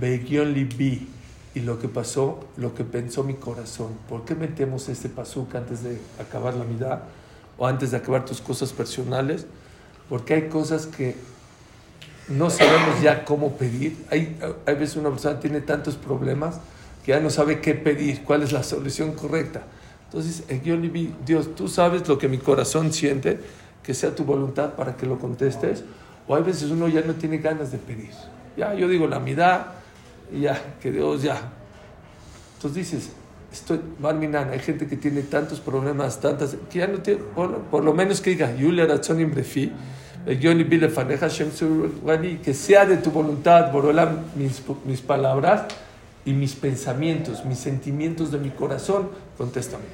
[0.00, 1.08] Begion Libi.
[1.54, 3.92] Y lo que pasó, lo que pensó mi corazón.
[4.08, 7.00] ¿Por qué metemos este pasuk antes de acabar la mitad
[7.56, 9.46] o antes de acabar tus cosas personales?
[10.08, 11.16] Porque hay cosas que
[12.28, 13.96] no sabemos ya cómo pedir.
[14.10, 16.60] Hay, hay veces una persona tiene tantos problemas
[17.04, 19.62] que ya no sabe qué pedir, cuál es la solución correcta.
[20.06, 23.40] Entonces, eh, yo le vi, Dios, tú sabes lo que mi corazón siente,
[23.82, 25.84] que sea tu voluntad para que lo contestes.
[26.26, 28.10] O hay veces uno ya no tiene ganas de pedir.
[28.56, 29.66] Ya, yo digo la mitad,
[30.32, 31.40] y ya, que Dios ya.
[32.56, 33.12] Entonces dices,
[33.56, 37.92] estoy, Barminan, hay gente que tiene tantos problemas, tantas, que ya no tiene, por, lo
[37.92, 39.72] menos que diga, Yulia Razón Imbrefi,
[42.42, 45.64] que sea de tu voluntad, Borolam, mis, mis palabras
[46.24, 49.84] y mis pensamientos, mis sentimientos de mi corazón, contéstame.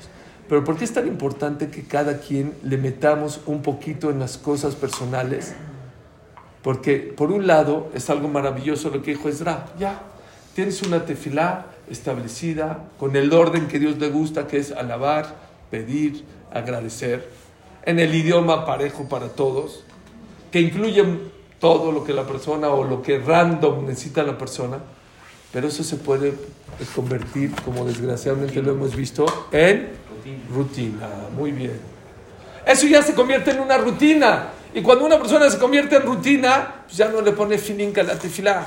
[0.49, 4.39] Pero ¿por qué es tan importante que cada quien le metamos un poquito en las
[4.39, 5.55] cosas personales?
[6.63, 10.01] Porque por un lado es algo maravilloso lo que dijo Ezra, ya,
[10.55, 15.35] tienes una tefilá establecida con el orden que Dios le gusta, que es alabar,
[15.71, 17.29] pedir, agradecer,
[17.85, 19.85] en el idioma parejo para todos,
[20.51, 21.05] que incluye
[21.59, 24.79] todo lo que la persona o lo que random necesita la persona,
[25.53, 26.35] pero eso se puede
[26.95, 29.91] convertir, como desgraciadamente lo hemos visto, en
[30.53, 31.09] rutina.
[31.37, 31.79] Muy bien.
[32.65, 34.51] Eso ya se convierte en una rutina.
[34.75, 38.03] Y cuando una persona se convierte en rutina, pues ya no le pone feeling a
[38.03, 38.67] la tefilá.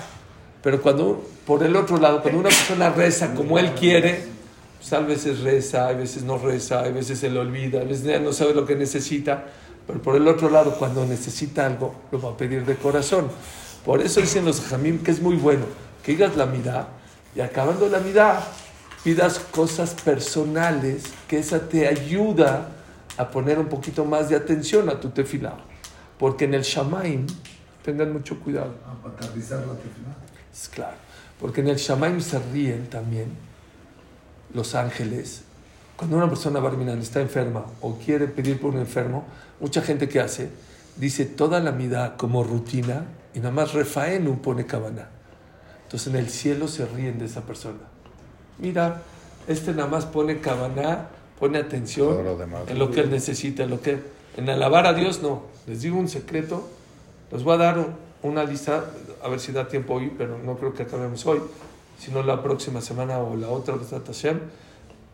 [0.65, 4.25] Pero cuando, por el otro lado, cuando una persona reza como él quiere,
[4.79, 8.03] pues a veces reza, a veces no reza, a veces se le olvida, a veces
[8.03, 9.45] ya no sabe lo que necesita.
[9.85, 13.27] Pero por el otro lado, cuando necesita algo, lo va a pedir de corazón.
[13.85, 15.65] Por eso dicen los jamim que es muy bueno
[16.03, 16.87] que digas la mirada
[17.35, 18.43] y acabando la mirada,
[19.03, 22.69] pidas cosas personales, que esa te ayuda
[23.17, 25.57] a poner un poquito más de atención a tu tefilá.
[26.17, 27.27] Porque en el Shamaim,
[27.83, 28.73] tengan mucho cuidado.
[29.03, 30.15] Para aterrizar la tefilá.
[30.55, 30.95] Es claro.
[31.39, 33.27] Porque en el Shamaim se ríen también
[34.53, 35.41] los ángeles.
[35.97, 39.25] Cuando una persona barminan está enferma o quiere pedir por un enfermo,
[39.59, 40.49] mucha gente que hace
[40.97, 45.09] dice toda la mida como rutina y nada más Refaenu pone cabana.
[45.83, 47.79] Entonces en el cielo se ríen de esa persona.
[48.59, 49.01] Mira,
[49.47, 51.07] este nada más pone cabana,
[51.39, 52.61] pone atención Todo lo demás.
[52.67, 53.99] en lo que él necesita, en lo que
[54.37, 55.43] en alabar a Dios no.
[55.67, 56.67] Les digo un secreto,
[57.31, 58.85] les voy a dar un- una lista,
[59.25, 61.39] a ver si da tiempo hoy, pero no creo que acabemos hoy,
[61.97, 63.75] sino la próxima semana o la otra.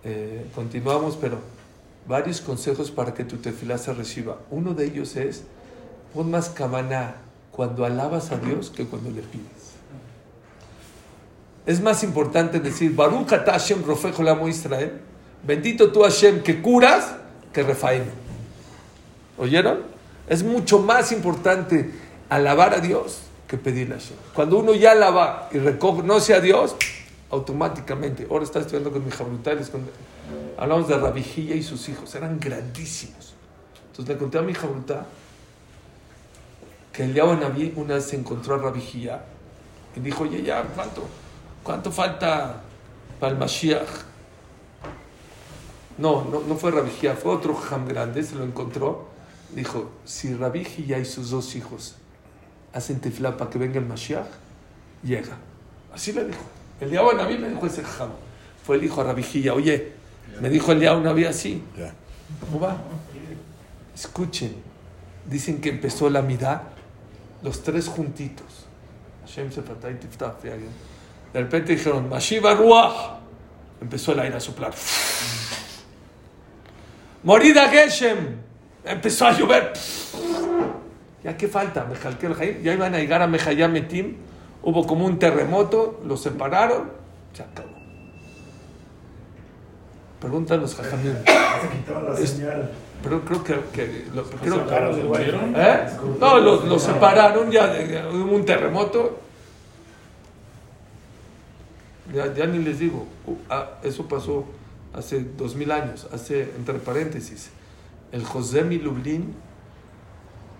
[0.04, 1.38] Eh, continuamos, pero
[2.06, 4.40] varios consejos para que tu tefilá se reciba.
[4.50, 5.44] Uno de ellos es,
[6.14, 7.22] pon más cabana
[7.52, 9.72] cuando alabas a Dios que cuando le pides.
[11.66, 15.00] Es más importante decir, Baruch Hashem rofejo lamo Israel,
[15.48, 17.16] bendito tú Hashem que curas
[17.54, 18.12] que refaeno.
[19.38, 19.84] ¿Oyeron?
[20.28, 21.92] Es mucho más importante
[22.28, 24.16] alabar a Dios que pedirle a Hashem.
[24.34, 26.74] Cuando uno ya alaba y reconoce a Dios,
[27.30, 29.82] automáticamente, ahora está estudiando con mis jabrutales, con,
[30.58, 33.34] hablamos de Rabijilla y sus hijos, eran grandísimos.
[33.88, 35.06] Entonces le conté a mi jabrutá
[36.94, 39.26] que el Yahweh Naví una vez se encontró a Rabijilla
[39.98, 41.04] y dijo, oye, ya, ¿cuánto?
[41.62, 42.62] ¿Cuánto falta
[43.20, 43.90] para el Mashiach?
[45.98, 49.10] No, no, no fue Rabijía, fue otro Ham grande, se lo encontró.
[49.54, 51.96] Dijo, si Rabijía y sus dos hijos
[52.74, 54.28] hacen tefilá para que venga el Mashiach,
[55.04, 55.38] llega.
[55.94, 56.44] Así le dijo.
[56.80, 58.12] El Yahweh Naví le dijo ese Ham.
[58.66, 59.94] Fue el hijo a Rabijía, oye,
[60.40, 61.64] me dijo el Yahweh Naví así.
[62.40, 62.78] ¿Cómo va?
[63.94, 64.56] Escuchen,
[65.26, 66.70] dicen que empezó la midá,
[67.44, 68.66] los tres juntitos.
[69.26, 70.44] Hashem Sefatay Tiftaf.
[70.44, 73.20] De repente dijeron, Mashiva Ruach.
[73.80, 74.74] Empezó el aire a soplar.
[77.24, 78.38] Morida Geshem.
[78.84, 79.74] Empezó a llover.
[81.24, 81.86] ¿Ya qué falta?
[81.86, 82.62] Mejalkel Jaim.
[82.64, 84.16] Ya iban a llegar a Mehayametim.
[84.64, 86.90] Hubo como un terremoto, los separaron,
[87.34, 87.70] se acabó.
[90.20, 91.14] Preguntan los jajamim.
[91.62, 92.70] Se quitaba la Es- señal.
[93.04, 94.64] Pero creo que, que lo- creo-?
[95.56, 95.88] ¿Eh?
[96.20, 97.66] No, los, los separaron, ya
[98.14, 99.18] hubo un terremoto.
[102.14, 104.46] Ya, ya ni les digo, Uh, ah, eso pasó
[104.94, 107.50] hace dos mil años, hace, entre paréntesis,
[108.12, 109.34] el José Lublin,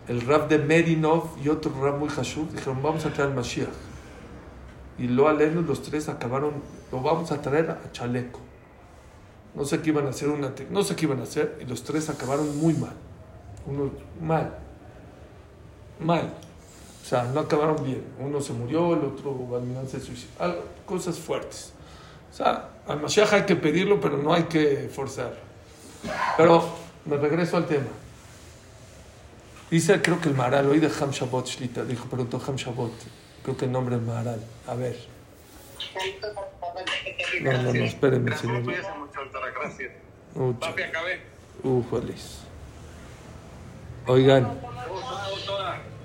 [0.08, 3.70] el Rab de Medinov y otro Rab muy Hashub dijeron, vamos a traer al Mashiach.
[4.98, 6.54] Y lo aleno, los tres acabaron,
[6.92, 8.40] lo vamos a traer a Chaleco.
[9.56, 11.84] No sé qué iban a hacer, una no sé qué iban a hacer, y los
[11.84, 12.94] tres acabaron muy mal.
[13.66, 14.54] Uno mal.
[16.00, 16.34] Mal.
[17.02, 18.04] O sea, no acabaron bien.
[18.20, 20.32] Uno se murió, el otro al se suicidó.
[20.40, 21.74] Algo- cosas fuertes.
[22.32, 25.34] O sea, al Mashiach hay que pedirlo, pero no hay que forzar.
[26.38, 26.64] Pero
[27.06, 27.88] me regreso al tema.
[29.72, 32.92] Dice, creo que el Maharal, hoy de Ham Shabbat Shlita, dijo, preguntó Ham Shabbat.
[33.42, 34.44] Creo que el nombre es Maharal.
[34.68, 34.98] A ver.
[37.42, 38.64] No, no, no, espérenme, señor.
[38.66, 39.92] Gracias.
[40.36, 40.60] Mucho.
[40.60, 41.22] Papi, acabé.
[41.64, 42.40] Ujueles.
[44.08, 44.60] Oigan,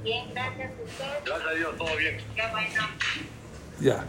[0.04, 1.04] Bien, gracias a usted.
[1.24, 2.18] Gracias a Dios, todo bien.
[2.36, 2.82] Qué bueno.
[3.80, 4.04] Ya.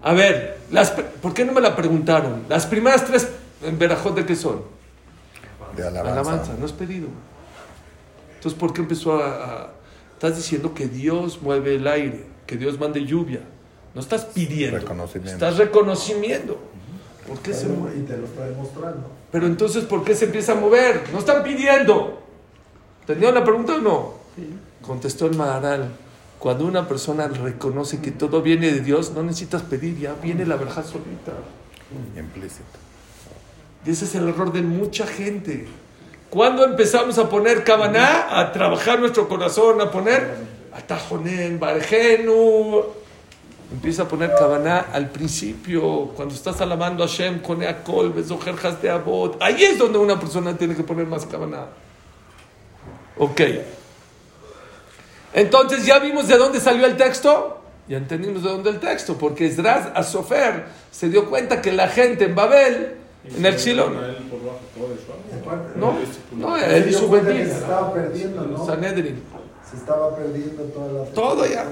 [0.00, 2.44] A ver, las, ¿por qué no me la preguntaron?
[2.48, 3.28] Las primeras tres
[3.62, 4.62] en Berajot de qué son?
[5.76, 6.20] De alabanza.
[6.20, 7.08] Alabanza, no es pedido.
[8.42, 9.28] Entonces, ¿por qué empezó a,
[9.62, 9.70] a-
[10.14, 13.40] Estás diciendo que Dios mueve el aire, que Dios mande lluvia.
[13.94, 14.78] No estás pidiendo.
[14.78, 15.32] Reconocimiento.
[15.32, 16.58] Estás reconocimiento.
[17.26, 17.98] ¿Por qué se mueve?
[17.98, 19.10] Y te lo está demostrando.
[19.30, 21.02] Pero entonces, ¿por qué se empieza a mover?
[21.12, 22.22] No están pidiendo.
[23.00, 24.14] ¿Entendieron la pregunta o no?
[24.80, 25.88] Contestó el Maharal.
[26.38, 30.56] Cuando una persona reconoce que todo viene de Dios, no necesitas pedir, ya viene la
[30.56, 31.32] verdad solita.
[32.16, 32.64] Implícito.
[33.86, 35.66] Y ese es el error de mucha gente.
[36.32, 40.30] Cuando empezamos a poner Kabaná, a trabajar nuestro corazón, a poner
[40.72, 42.84] Atajonen, Barjenu,
[43.70, 48.88] empieza a poner Kabaná al principio, cuando estás alabando a Hashem, con Eakol, Bezoher de
[48.88, 49.36] Abot.
[49.42, 51.66] Ahí es donde una persona tiene que poner más Kabaná.
[53.18, 53.40] Ok.
[55.34, 57.60] Entonces, ¿ya vimos de dónde salió el texto?
[57.88, 62.24] Ya entendimos de dónde el texto, porque Esdras Asofer se dio cuenta que la gente
[62.24, 63.54] en Babel, en el.
[65.42, 65.94] Aparte, no,
[66.36, 68.66] no, él y su se estaba perdiendo, ¿no?
[68.66, 69.22] Sanedrin.
[69.70, 71.66] Se estaba perdiendo toda la Todo ya.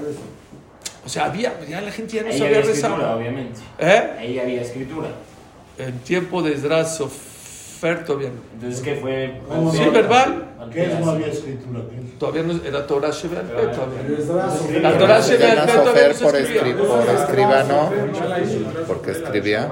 [1.05, 3.15] O sea, había, ya la gente ya no Ahí sabía había escritura, rezar.
[3.17, 3.59] obviamente.
[3.79, 4.11] ¿Eh?
[4.19, 5.07] Ahí había escritura.
[5.77, 8.35] En tiempo de Esdras Sofer todavía no.
[8.53, 9.41] Entonces, ¿qué fue?
[9.73, 9.91] Sí, no.
[9.91, 10.47] verbal.
[10.71, 11.79] ¿Qué es no había escritura?
[12.19, 14.17] Todavía no era Torah Pero todavía.
[14.19, 16.75] Esdras- La Torah Peh todavía Sofer no se por, escribía.
[16.75, 17.91] escri- por escribano,
[18.87, 19.71] porque escribía.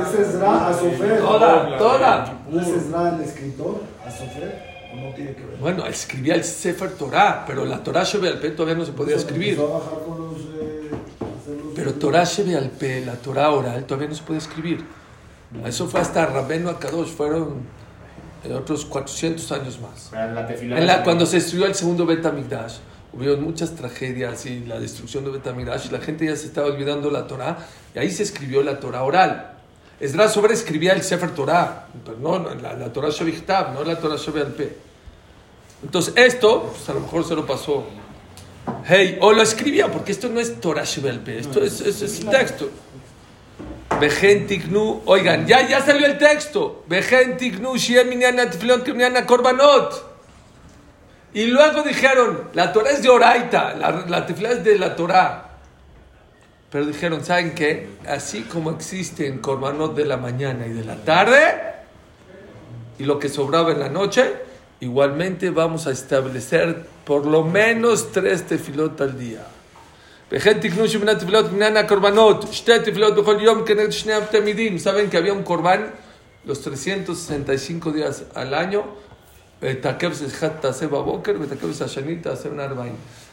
[0.00, 1.18] ¿Es Esdra Asofer?
[1.18, 2.32] Toda, toda.
[2.48, 3.80] ¿No es Esdra el escritor?
[4.06, 4.74] ¿Asofer?
[4.92, 5.56] ¿O no tiene que ver?
[5.58, 9.58] Bueno, escribía el Sefer Torah, pero la Torah Shebeal Peh todavía no se podía escribir.
[9.58, 10.90] A los, eh,
[11.74, 14.84] Pero Torah Shebeal Peh, la Torah oral, todavía no se puede escribir.
[15.64, 17.62] Eso fue hasta Rabenu Akadosh, fueron
[18.44, 20.10] eh, otros 400 años más.
[20.12, 20.78] La.
[20.78, 22.76] En la- cuando se destruyó el segundo Betamigdash,
[23.12, 27.10] hubo muchas tragedias y la destrucción de Betamigdash, y la gente ya se estaba olvidando
[27.10, 27.58] la Torah,
[27.94, 29.53] y ahí se escribió la Torah oral.
[30.00, 33.98] Esdras sobre escribía el Sefer Torah, pero no no, la, la Torah Shevichtav, no la
[33.98, 34.76] Torah Shevialpe.
[35.82, 37.86] Entonces, esto, pues a lo mejor se lo pasó.
[38.86, 42.70] Hey, o lo escribía, porque esto no es Torah Shevialpe, esto es, es, es texto.
[44.00, 46.84] Vejentiknu, oigan, ya, ya salió el texto.
[46.88, 50.14] Vejentiknu, Shiem Minyan Tefilot Minyan Korbanot.
[51.34, 55.53] Y luego dijeron, la Torah es de Oraita, la, la tefilá es de la Torah.
[56.74, 57.86] Pero dijeron, ¿saben qué?
[58.04, 61.38] Así como existen corbanot de la mañana y de la tarde,
[62.98, 64.32] y lo que sobraba en la noche,
[64.80, 69.46] igualmente vamos a establecer por lo menos tres tefilot al día.
[74.80, 75.92] Saben que había un corbán
[76.44, 78.82] los 365 días al año.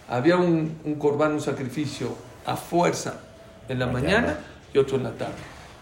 [0.08, 3.31] Había un, un corbán, un sacrificio a fuerza
[3.72, 4.38] en la mañana
[4.74, 5.34] y otro en la tarde.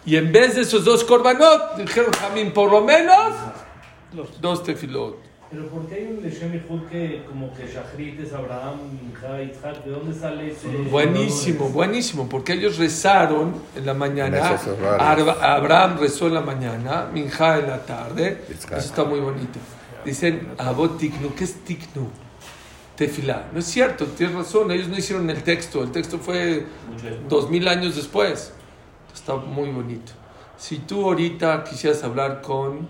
[0.06, 3.34] Y en vez de esos dos korbanot, dijeron Jamín, por lo menos
[4.39, 5.17] dos tefilot.
[5.52, 8.78] Pero ¿por qué hay un Leshem Ihud que como que Shachrit es Abraham,
[9.41, 9.84] Yitzhak?
[9.84, 10.67] ¿De dónde sale ese...?
[10.91, 14.60] Buenísimo, buenísimo, porque ellos rezaron en la mañana,
[15.41, 19.58] Abraham rezó en la mañana, Minja en la tarde, eso está muy bonito.
[20.06, 22.08] Dicen, Abot Tiknu, ¿qué es Tiknu?
[22.99, 23.47] Tefilá.
[23.53, 26.65] No es cierto, tienes razón, ellos no hicieron el texto, el texto fue
[27.29, 28.51] dos mil años después.
[29.15, 30.12] Está muy bonito.
[30.57, 32.89] Si tú ahorita quisieras hablar con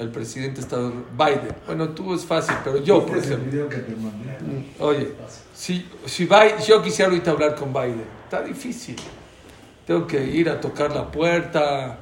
[0.00, 3.52] el presidente de Estados Biden, bueno, tú es fácil, pero yo, por ¿Viste ese ejemplo.
[3.52, 4.72] video que te mandé?
[4.80, 5.12] Oye,
[5.54, 6.28] si, si
[6.66, 8.96] yo quisiera ahorita hablar con Biden, está difícil.
[9.86, 12.00] Tengo que ir a tocar la puerta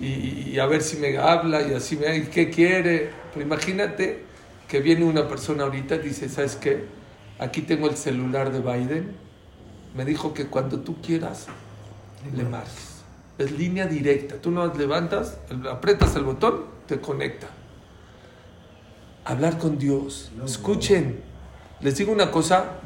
[0.00, 3.10] y, y a ver si me habla y así me qué quiere.
[3.34, 4.30] Pero imagínate
[4.72, 6.86] que viene una persona ahorita y dice, ¿sabes qué?
[7.38, 9.14] Aquí tengo el celular de Biden.
[9.94, 11.44] Me dijo que cuando tú quieras,
[12.34, 13.02] le marques.
[13.36, 14.36] Es línea directa.
[14.36, 15.36] Tú no levantas,
[15.70, 17.48] aprietas el botón, te conecta.
[19.26, 20.32] Hablar con Dios.
[20.42, 21.20] Escuchen.
[21.82, 22.78] Les digo una cosa,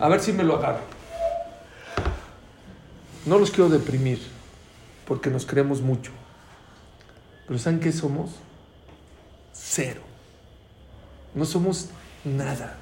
[0.00, 0.82] a ver si me lo agarro.
[3.26, 4.20] No los quiero deprimir,
[5.06, 6.10] porque nos creemos mucho.
[7.46, 8.32] Pero ¿saben qué somos?
[9.52, 10.05] Cero.
[11.36, 11.90] No somos
[12.24, 12.76] nada.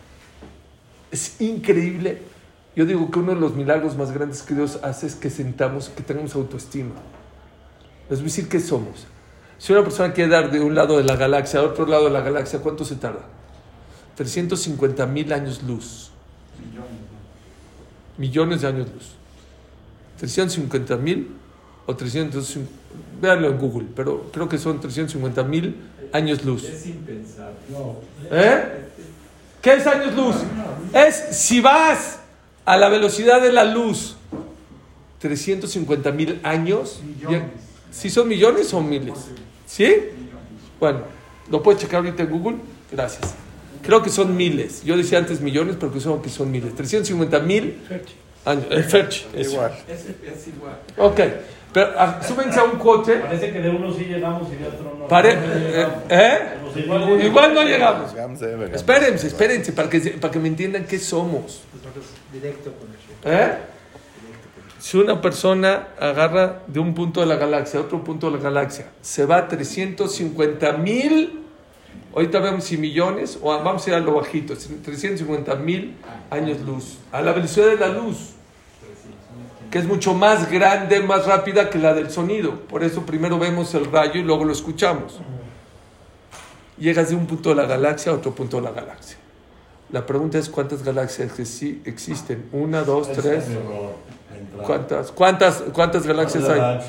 [1.11, 2.23] Es increíble.
[2.75, 5.89] Yo digo que uno de los milagros más grandes que Dios hace es que sentamos,
[5.91, 6.95] que tengamos autoestima.
[8.09, 9.07] Les voy a decir qué somos.
[9.59, 12.11] Si una persona quiere dar de un lado de la galaxia a otro lado de
[12.11, 13.27] la galaxia, ¿cuánto se tarda?
[14.17, 16.11] 350 mil años luz.
[18.17, 19.15] Millones de años luz.
[20.19, 21.37] 350 mil
[21.87, 22.59] o 300,
[23.21, 25.77] véanlo en Google, pero creo que son 350 mil
[26.15, 26.65] años luz.
[26.65, 27.57] Es impensable.
[27.71, 27.97] No,
[28.31, 28.63] ¿Eh?
[29.61, 30.37] ¿Qué es años luz?
[30.95, 32.21] Es si vas
[32.65, 34.17] a la velocidad de la luz
[35.19, 37.01] 350 mil años.
[37.29, 37.47] ya-
[37.91, 39.15] ¿Sí son millones o miles?
[39.67, 39.95] ¿Sí?
[40.81, 41.01] Bueno,
[41.51, 42.57] lo puedes checar ahorita en Google.
[42.91, 43.35] Gracias.
[43.83, 44.83] Creo que son miles.
[44.85, 46.75] Yo decía antes millones, pero creo que son miles.
[46.75, 47.79] 350 mil.
[48.47, 49.27] El eh, Ferch.
[49.35, 49.73] Es, igual.
[49.89, 50.79] Es, es igual.
[50.99, 51.21] Ok.
[51.73, 53.17] Pero ah, a, súbense a un coche.
[53.17, 55.09] Parece que de uno sí llegamos y de otro no.
[55.09, 55.33] Pare...
[55.33, 55.87] ¿Eh?
[56.63, 56.85] Pues ¿Eh?
[56.85, 58.13] Igual, igual, igual, no llegamos.
[58.13, 58.43] llegamos.
[58.73, 61.63] Espérense, espérense, para que, para que me entiendan qué somos.
[61.73, 63.55] Pues pues, directo con el ¿Eh?
[64.79, 68.43] Si una persona agarra de un punto de la galaxia a otro punto de la
[68.43, 71.44] galaxia, se va a 350 mil
[72.15, 75.97] ahorita vemos si millones, o vamos a ir a lo bajito, 350 mil
[76.31, 78.31] años luz, a la velocidad de la luz,
[79.71, 82.61] que es mucho más grande, más rápida que la del sonido.
[82.61, 85.21] Por eso primero vemos el rayo y luego lo escuchamos.
[86.79, 89.17] Llegas de un punto de la galaxia a otro punto de la galaxia.
[89.91, 92.49] La pregunta es cuántas galaxias que sí existen.
[92.53, 93.45] Una, dos, Es tres.
[94.65, 95.13] ¿Cuántas?
[95.13, 96.81] ¿Cuántas, cuántas galaxias hay?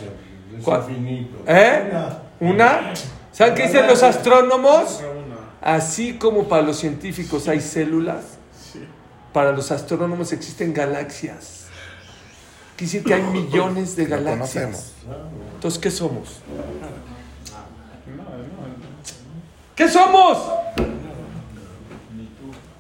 [1.48, 1.92] ¿Eh?
[2.40, 2.94] ¿Una?
[3.36, 5.02] ¿Saben qué dicen los astrónomos?
[5.60, 8.24] Así como para los científicos hay células,
[9.34, 11.66] para los astrónomos existen galaxias.
[12.78, 14.94] Quiere decir que hay millones de no galaxias.
[15.56, 16.38] Entonces, ¿qué somos?
[19.76, 20.38] ¿Qué somos?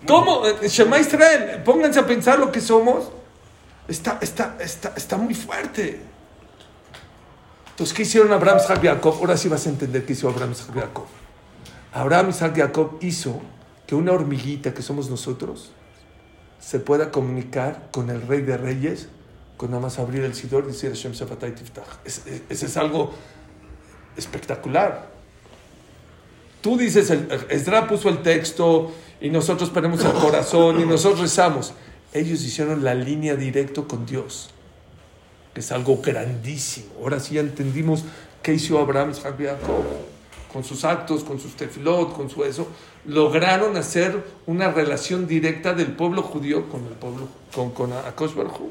[0.07, 0.43] ¿Cómo?
[0.61, 3.11] Shema Israel, pónganse a pensar lo que somos.
[3.89, 6.14] Está, está, está, está muy fuerte.
[7.75, 9.15] Entonces, ¿qué hicieron Abraham, Isaac y Jacob?
[9.19, 11.05] Ahora sí vas a entender qué hizo Abraham, Isaac y Jacob.
[11.93, 13.41] Abraham, Isaac y Jacob hizo
[13.85, 15.71] que una hormiguita que somos nosotros
[16.59, 19.09] se pueda comunicar con el rey de reyes
[19.57, 21.85] con nada más abrir el sidor y decir Hashem Sefatay Tiftach.
[22.03, 23.13] Es- es- Ese es algo
[24.17, 25.09] espectacular.
[26.61, 31.73] Tú dices, el, Esdra puso el texto y nosotros ponemos el corazón y nosotros rezamos.
[32.13, 34.49] Ellos hicieron la línea directo con Dios,
[35.55, 36.87] es algo grandísimo.
[37.01, 38.03] Ahora sí entendimos
[38.43, 39.13] qué hizo Abraham.
[40.51, 42.67] Con sus actos, con sus tefilot, con su eso,
[43.05, 48.69] lograron hacer una relación directa del pueblo judío con el pueblo, con, con Hu.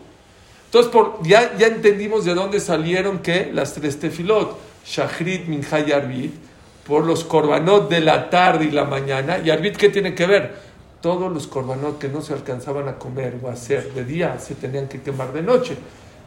[0.66, 5.92] Entonces, por, ya, ya entendimos de dónde salieron que las tres tefilot, Shachrit, Minha y
[5.92, 6.34] Arbit,
[6.86, 9.38] por los korbanot de la tarde y la mañana.
[9.38, 10.54] ¿Y Arbit qué tiene que ver?
[11.00, 14.54] Todos los korbanot que no se alcanzaban a comer o a hacer de día se
[14.54, 15.76] tenían que quemar de noche.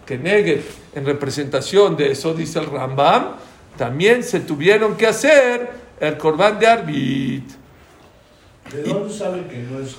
[0.08, 0.64] Que negue
[0.96, 3.34] en representación de eso, dice el Rambam,
[3.78, 7.44] también se tuvieron que hacer el korban de Arbit.
[8.72, 9.98] ¿De dónde sabe que no es es-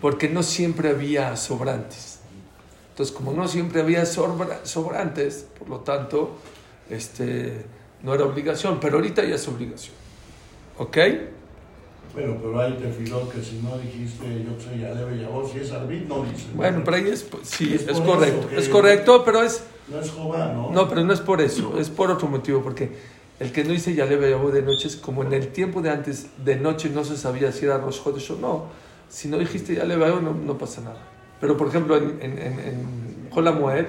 [0.00, 2.20] porque no siempre había sobrantes.
[2.90, 6.36] Entonces, como no siempre había sobra- sobrantes, por lo tanto,
[6.88, 7.64] este,
[8.02, 9.94] no era obligación, pero ahorita ya es obligación.
[10.78, 10.96] ¿Ok?
[12.16, 15.70] Bueno, pero hay tefilot que si no dijiste, yo sé, ya debe llevar, si es
[15.70, 16.46] arbit, no dice.
[16.54, 20.10] Bueno, pero ahí es, pues, sí, Es es, correcto, es correcto, pero es, No es
[20.10, 20.72] Jobá, ¿no?
[20.72, 22.90] no, pero no es por eso, es por otro motivo, porque
[23.38, 25.90] el que no dice ya le veo de noche es como en el tiempo de
[25.90, 28.64] antes, de noche no se sabía si era Rosh Chodesh o no.
[29.10, 31.02] Si no dijiste ya le veo, no, no pasa nada.
[31.38, 33.84] Pero, por ejemplo, en, en, en, en HaMoed,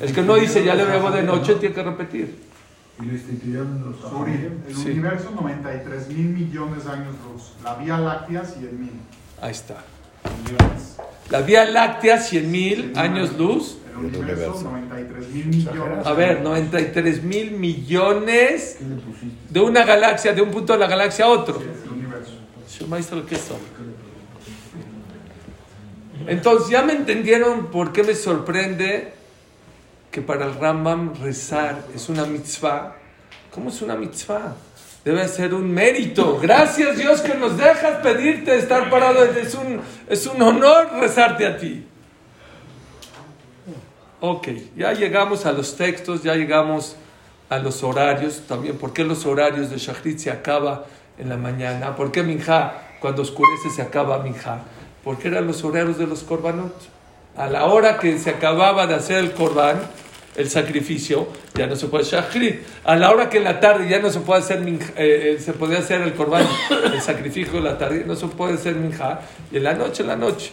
[0.00, 2.51] el que no dice ya le veo de noche tiene que repetir.
[3.00, 4.32] Y lo instituyeron los Suri,
[4.68, 4.90] el Sí.
[4.90, 7.52] universo 93 mil millones de años luz.
[7.64, 8.92] La Vía Láctea 100 mil.
[9.40, 9.76] Ahí está.
[11.30, 13.78] La Vía Láctea, 100.000 años luz.
[13.98, 14.62] El universo universo.
[14.64, 16.06] 93 mil millones.
[16.06, 18.78] A ver, 93 mil millones
[19.50, 21.60] de una galaxia, de un punto de la galaxia a otro.
[21.60, 22.32] El universo.
[22.68, 23.58] Su maestro, ¿qué son?
[26.26, 29.12] Entonces, ya me entendieron por qué me sorprende
[30.12, 32.94] que para el Rambam rezar es una mitzvah.
[33.50, 34.54] ¿Cómo es una mitzvah?
[35.04, 36.38] Debe ser un mérito.
[36.38, 39.24] Gracias Dios que nos dejas pedirte estar parado.
[39.24, 41.86] Es un, es un honor rezarte a ti.
[44.20, 46.94] Ok, ya llegamos a los textos, ya llegamos
[47.48, 48.76] a los horarios también.
[48.76, 50.84] ¿Por qué los horarios de Shachrit se acaba
[51.18, 51.96] en la mañana?
[51.96, 54.60] ¿Por qué Minja, cuando oscurece, se acaba Minja?
[55.02, 57.01] Porque eran los horarios de los korbanot.
[57.36, 59.80] A la hora que se acababa de hacer el korban,
[60.36, 62.60] el sacrificio, ya no se puede Shachrit.
[62.84, 65.52] A la hora que en la tarde ya no se puede hacer eh, eh, se
[65.52, 66.46] podía hacer el korban,
[66.84, 69.20] el sacrificio en la tarde, no se puede hacer Minja.
[69.50, 70.52] Y en la noche, en la noche.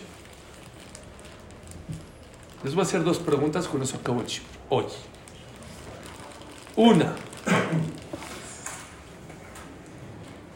[2.63, 4.23] Les voy a hacer dos preguntas, con eso acabo.
[4.69, 4.85] Hoy.
[6.75, 7.13] Una.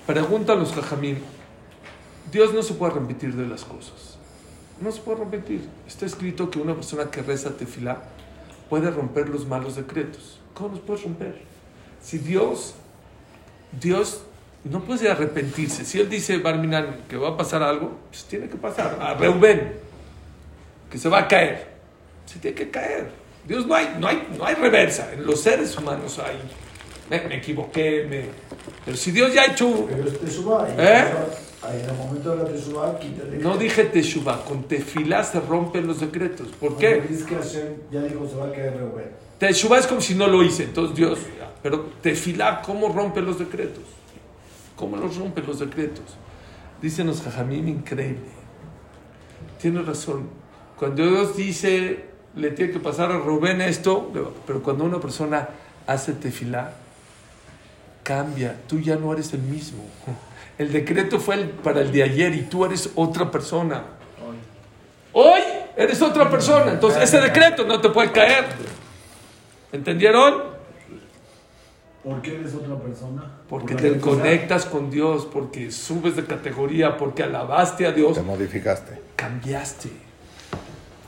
[0.06, 1.22] Pregunta a los jajamín.
[2.32, 4.13] Dios no se puede repetir de las cosas.
[4.82, 5.68] No se puede repetir.
[5.88, 8.04] Está escrito que una persona que reza tefilá
[8.70, 10.40] puede romper los malos decretos.
[10.54, 11.42] ¿Cómo los puedes romper?
[12.02, 12.76] Si Dios,
[13.80, 14.24] Dios
[14.64, 15.86] no puede arrepentirse.
[15.86, 18.98] Si él dice, Barminan, que va a pasar algo, pues tiene que pasar.
[19.02, 19.74] A Reuben,
[20.90, 21.68] que se va a caer.
[22.26, 23.12] Se tiene que caer.
[23.48, 25.12] Dios no hay, no hay, no hay reversa.
[25.14, 26.40] En los seres humanos hay.
[27.10, 28.26] Me, me equivoqué, me...
[28.86, 29.88] pero si Dios ya ha hecho.
[29.88, 30.10] Pero
[30.78, 31.06] ¿Eh?
[31.66, 33.38] Ahí En el momento de la Teshuvah, quítate.
[33.38, 36.48] No dije Teshuvah, con tefilá se rompen los decretos.
[36.60, 37.02] ¿Por qué?
[37.02, 39.12] dices que Hashem ya dijo se va a caer Reuben.
[39.40, 41.20] Teshuvah es como si no lo hice, entonces Dios.
[41.62, 43.84] Pero tefilá, ¿cómo rompe los decretos?
[44.76, 46.06] ¿Cómo los rompe los decretos?
[46.82, 48.26] Dicen los jajamín, increíble.
[49.62, 50.28] Tiene razón.
[50.78, 52.06] Cuando Dios dice,
[52.36, 54.12] le tiene que pasar a Rubén esto,
[54.46, 55.48] pero cuando una persona
[55.88, 56.74] hace tefilá,
[58.04, 58.60] cambia.
[58.68, 59.84] Tú ya no eres el mismo.
[60.58, 63.84] El decreto fue el- para el de ayer y tú eres otra persona.
[65.14, 65.42] Hoy
[65.76, 66.72] eres otra persona.
[66.72, 68.46] Entonces ese decreto no te puede caer.
[69.72, 70.54] ¿Entendieron?
[72.04, 73.32] ¿Por qué eres otra persona?
[73.48, 78.22] Porque Por te conectas con Dios, porque subes de categoría, porque alabaste a Dios, Te
[78.22, 79.00] modificaste.
[79.16, 79.90] cambiaste.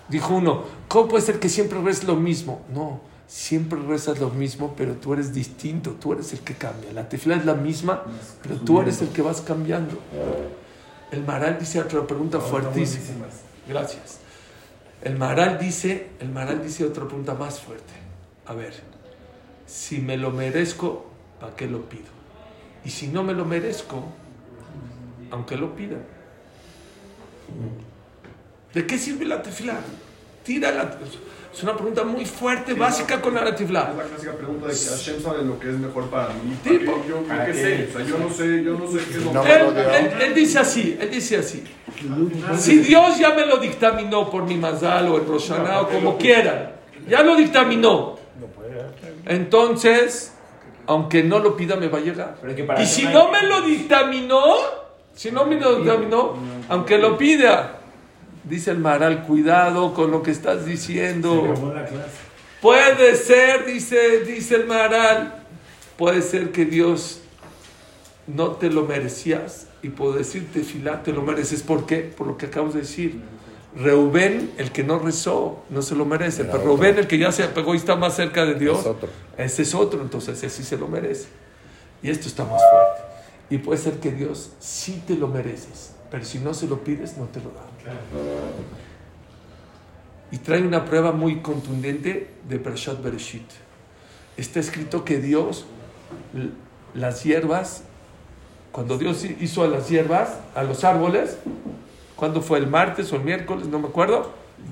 [0.07, 2.63] Dijo uno, ¿cómo puede ser que siempre rezas lo mismo?
[2.73, 6.91] No, siempre rezas lo mismo, pero tú eres distinto, tú eres el que cambia.
[6.93, 8.03] La tefila es la misma,
[8.41, 9.97] pero tú eres el que vas cambiando.
[11.11, 13.25] El Maral dice otra pregunta fuertísima.
[13.67, 14.19] Gracias.
[15.01, 17.93] El Maral dice, el Maral dice otra pregunta más fuerte.
[18.45, 18.73] A ver,
[19.65, 21.05] si me lo merezco,
[21.39, 22.15] ¿para qué lo pido?
[22.83, 24.03] Y si no me lo merezco,
[25.31, 25.97] aunque lo pida.
[28.73, 29.79] ¿De qué sirve la tefilá?
[30.43, 30.97] Tira la...
[31.55, 33.93] Es una pregunta muy fuerte, básica con la Es tefilá.
[33.97, 36.53] la clásica pregunta de que Hashem sabe lo que es mejor para mí.
[36.61, 36.91] Tipo.
[36.91, 37.07] ¿Para?
[37.07, 37.89] Yo, yo qué sé.
[37.89, 39.77] O sea, yo no sé, yo no sé qué es lo No mejor.
[39.77, 41.63] Él, él- él dice así, él dice así.
[42.57, 46.73] Si Dios ya me lo dictaminó por mi mazal o el Roshaná o como quieran,
[47.07, 48.17] ya lo dictaminó.
[49.25, 50.33] Entonces,
[50.87, 52.35] aunque no lo pida, me va a llegar.
[52.41, 54.43] Pero es que para Y si no hay- no me lo dictaminó,
[55.13, 56.35] si no me lo dictaminó,
[56.69, 57.79] aunque lo pida,
[58.49, 61.45] dice el Maral, cuidado con lo que estás Se diciendo.
[61.51, 62.09] acabó la clase.
[62.61, 65.43] Puede ser, dice, dice el Maral,
[65.97, 67.21] puede ser que Dios
[68.27, 71.61] no te lo merecías y por decirte filá te lo mereces.
[71.61, 71.97] ¿Por qué?
[71.97, 73.21] Por lo que acabas de decir.
[73.77, 76.43] Reubén, el que no rezó, no se lo merece.
[76.43, 76.77] Era Pero otro.
[76.81, 79.09] Reubén, el que ya se apegó y está más cerca de Dios, Es otro.
[79.37, 81.25] ese es otro, entonces ese sí se lo merece.
[82.01, 83.01] Y esto está más fuerte.
[83.49, 87.17] Y puede ser que Dios sí te lo mereces, pero si no se lo pides,
[87.17, 87.65] no te lo da.
[90.31, 93.49] Y trae una prueba muy contundente de Parashat Bereshit.
[94.37, 95.65] Está escrito que Dios,
[96.93, 97.83] las hierbas,
[98.71, 101.37] cuando Dios hizo a las hierbas, a los árboles,
[102.15, 102.59] ¿cuándo fue?
[102.59, 103.67] ¿El martes o el miércoles?
[103.67, 104.31] No me acuerdo.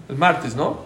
[0.09, 0.79] El martes, ¿no?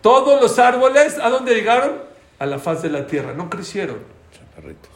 [0.00, 1.92] Todos los árboles, ¿a dónde llegaron?
[2.38, 3.98] A la faz de la tierra, no crecieron.
[4.32, 4.95] Chaparritos.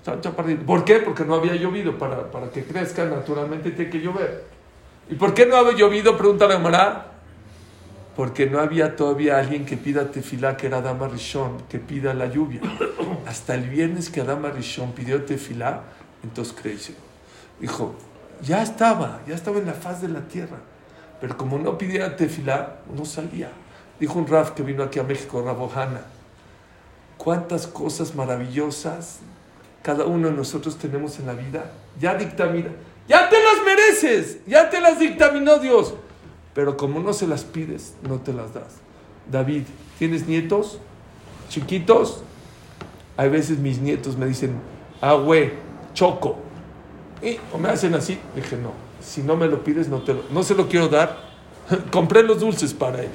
[0.00, 0.64] Estaban chaparritos.
[0.64, 0.96] ¿Por qué?
[0.96, 1.98] Porque no había llovido.
[1.98, 4.44] Para, para que crezcan naturalmente tiene que llover.
[5.10, 6.16] ¿Y por qué no había llovido?
[6.16, 7.06] Pregunta la Gemara.
[8.16, 12.26] Porque no había todavía alguien que pida tefilá, que era Adama Rishon, que pida la
[12.26, 12.60] lluvia.
[13.26, 15.82] Hasta el viernes que Adama Rishon pidió tefilá,
[16.22, 16.94] entonces creció.
[17.60, 17.94] Dijo,
[18.42, 20.56] ya estaba, ya estaba en la faz de la tierra.
[21.20, 23.50] Pero como no pidiera tefilá, no salía.
[24.00, 26.00] Dijo un Raf que vino aquí a México, Rabojana.
[27.18, 29.20] Cuántas cosas maravillosas
[29.82, 31.72] cada uno de nosotros tenemos en la vida.
[31.98, 32.70] Ya dictamina.
[33.08, 34.38] Ya te las mereces.
[34.46, 35.94] Ya te las dictaminó Dios.
[36.54, 38.74] Pero como no se las pides, no te las das.
[39.30, 39.62] David,
[39.98, 40.78] ¿tienes nietos
[41.48, 42.22] chiquitos?
[43.16, 44.54] Hay veces mis nietos me dicen,
[45.02, 45.18] ah,
[45.94, 46.38] choco.
[47.22, 48.18] Y, o me hacen así.
[48.34, 48.72] Dije, no,
[49.02, 51.30] si no me lo pides, no, te lo, no se lo quiero dar.
[51.92, 53.10] Compré los dulces para él.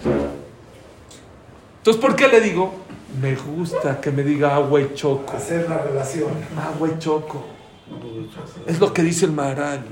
[1.78, 2.74] Entonces, ¿por qué le digo?
[3.22, 5.36] Me gusta que me diga, ah, güey, choco.
[5.38, 6.32] Hacer la relación.
[6.58, 7.46] Ah, güey, choco.
[8.68, 9.86] Es lo que dice el Maharal.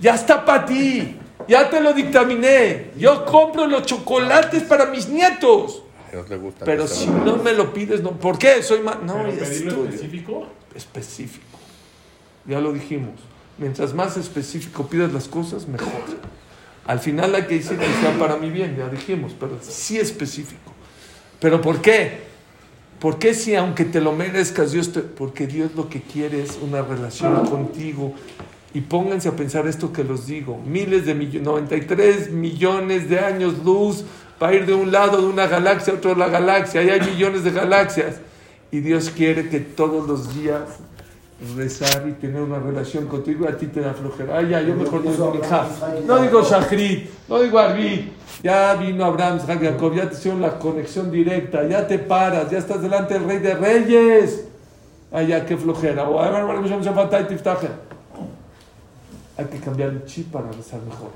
[0.00, 1.16] Ya está para ti.
[1.48, 2.90] Ya te lo dictaminé.
[2.96, 5.82] Yo compro los chocolates para mis nietos.
[6.08, 6.64] A Dios le gusta.
[6.64, 8.12] Pero si no me lo pides, no.
[8.12, 8.62] ¿Por qué?
[8.62, 10.46] Soy ma- No, Pero es específico.
[10.74, 11.44] Específico.
[12.46, 13.14] Ya lo dijimos.
[13.58, 15.92] Mientras más específico pidas las cosas, mejor.
[16.86, 20.72] Al final hay que decir que sea para mi bien, ya dijimos, pero sí específico.
[21.40, 22.33] ¿Pero por qué?
[23.04, 25.00] ¿Por qué si aunque te lo merezcas, Dios te...
[25.00, 28.14] Porque Dios lo que quiere es una relación contigo.
[28.72, 30.58] Y pónganse a pensar esto que los digo.
[30.64, 34.06] Miles de millones, 93 millones de años luz
[34.38, 36.80] para ir de un lado de una galaxia a otro de la galaxia.
[36.80, 38.22] Ahí hay millones de galaxias.
[38.70, 40.62] Y Dios quiere que todos los días
[41.56, 43.48] rezar y tener una relación contigo.
[43.48, 44.38] A ti te da flojera.
[44.38, 45.32] Ay, ya, yo mejor no digo.
[46.06, 48.12] No digo Shachrit, no digo Arbit.
[48.42, 52.82] Ya vino Abraham, Jacob, ya te hicieron la conexión directa, ya te paras, ya estás
[52.82, 54.44] delante del Rey de Reyes.
[55.10, 56.08] Ay, ya, qué flojera.
[56.08, 56.20] O.
[59.36, 61.10] Hay que cambiar el chip para rezar mejor.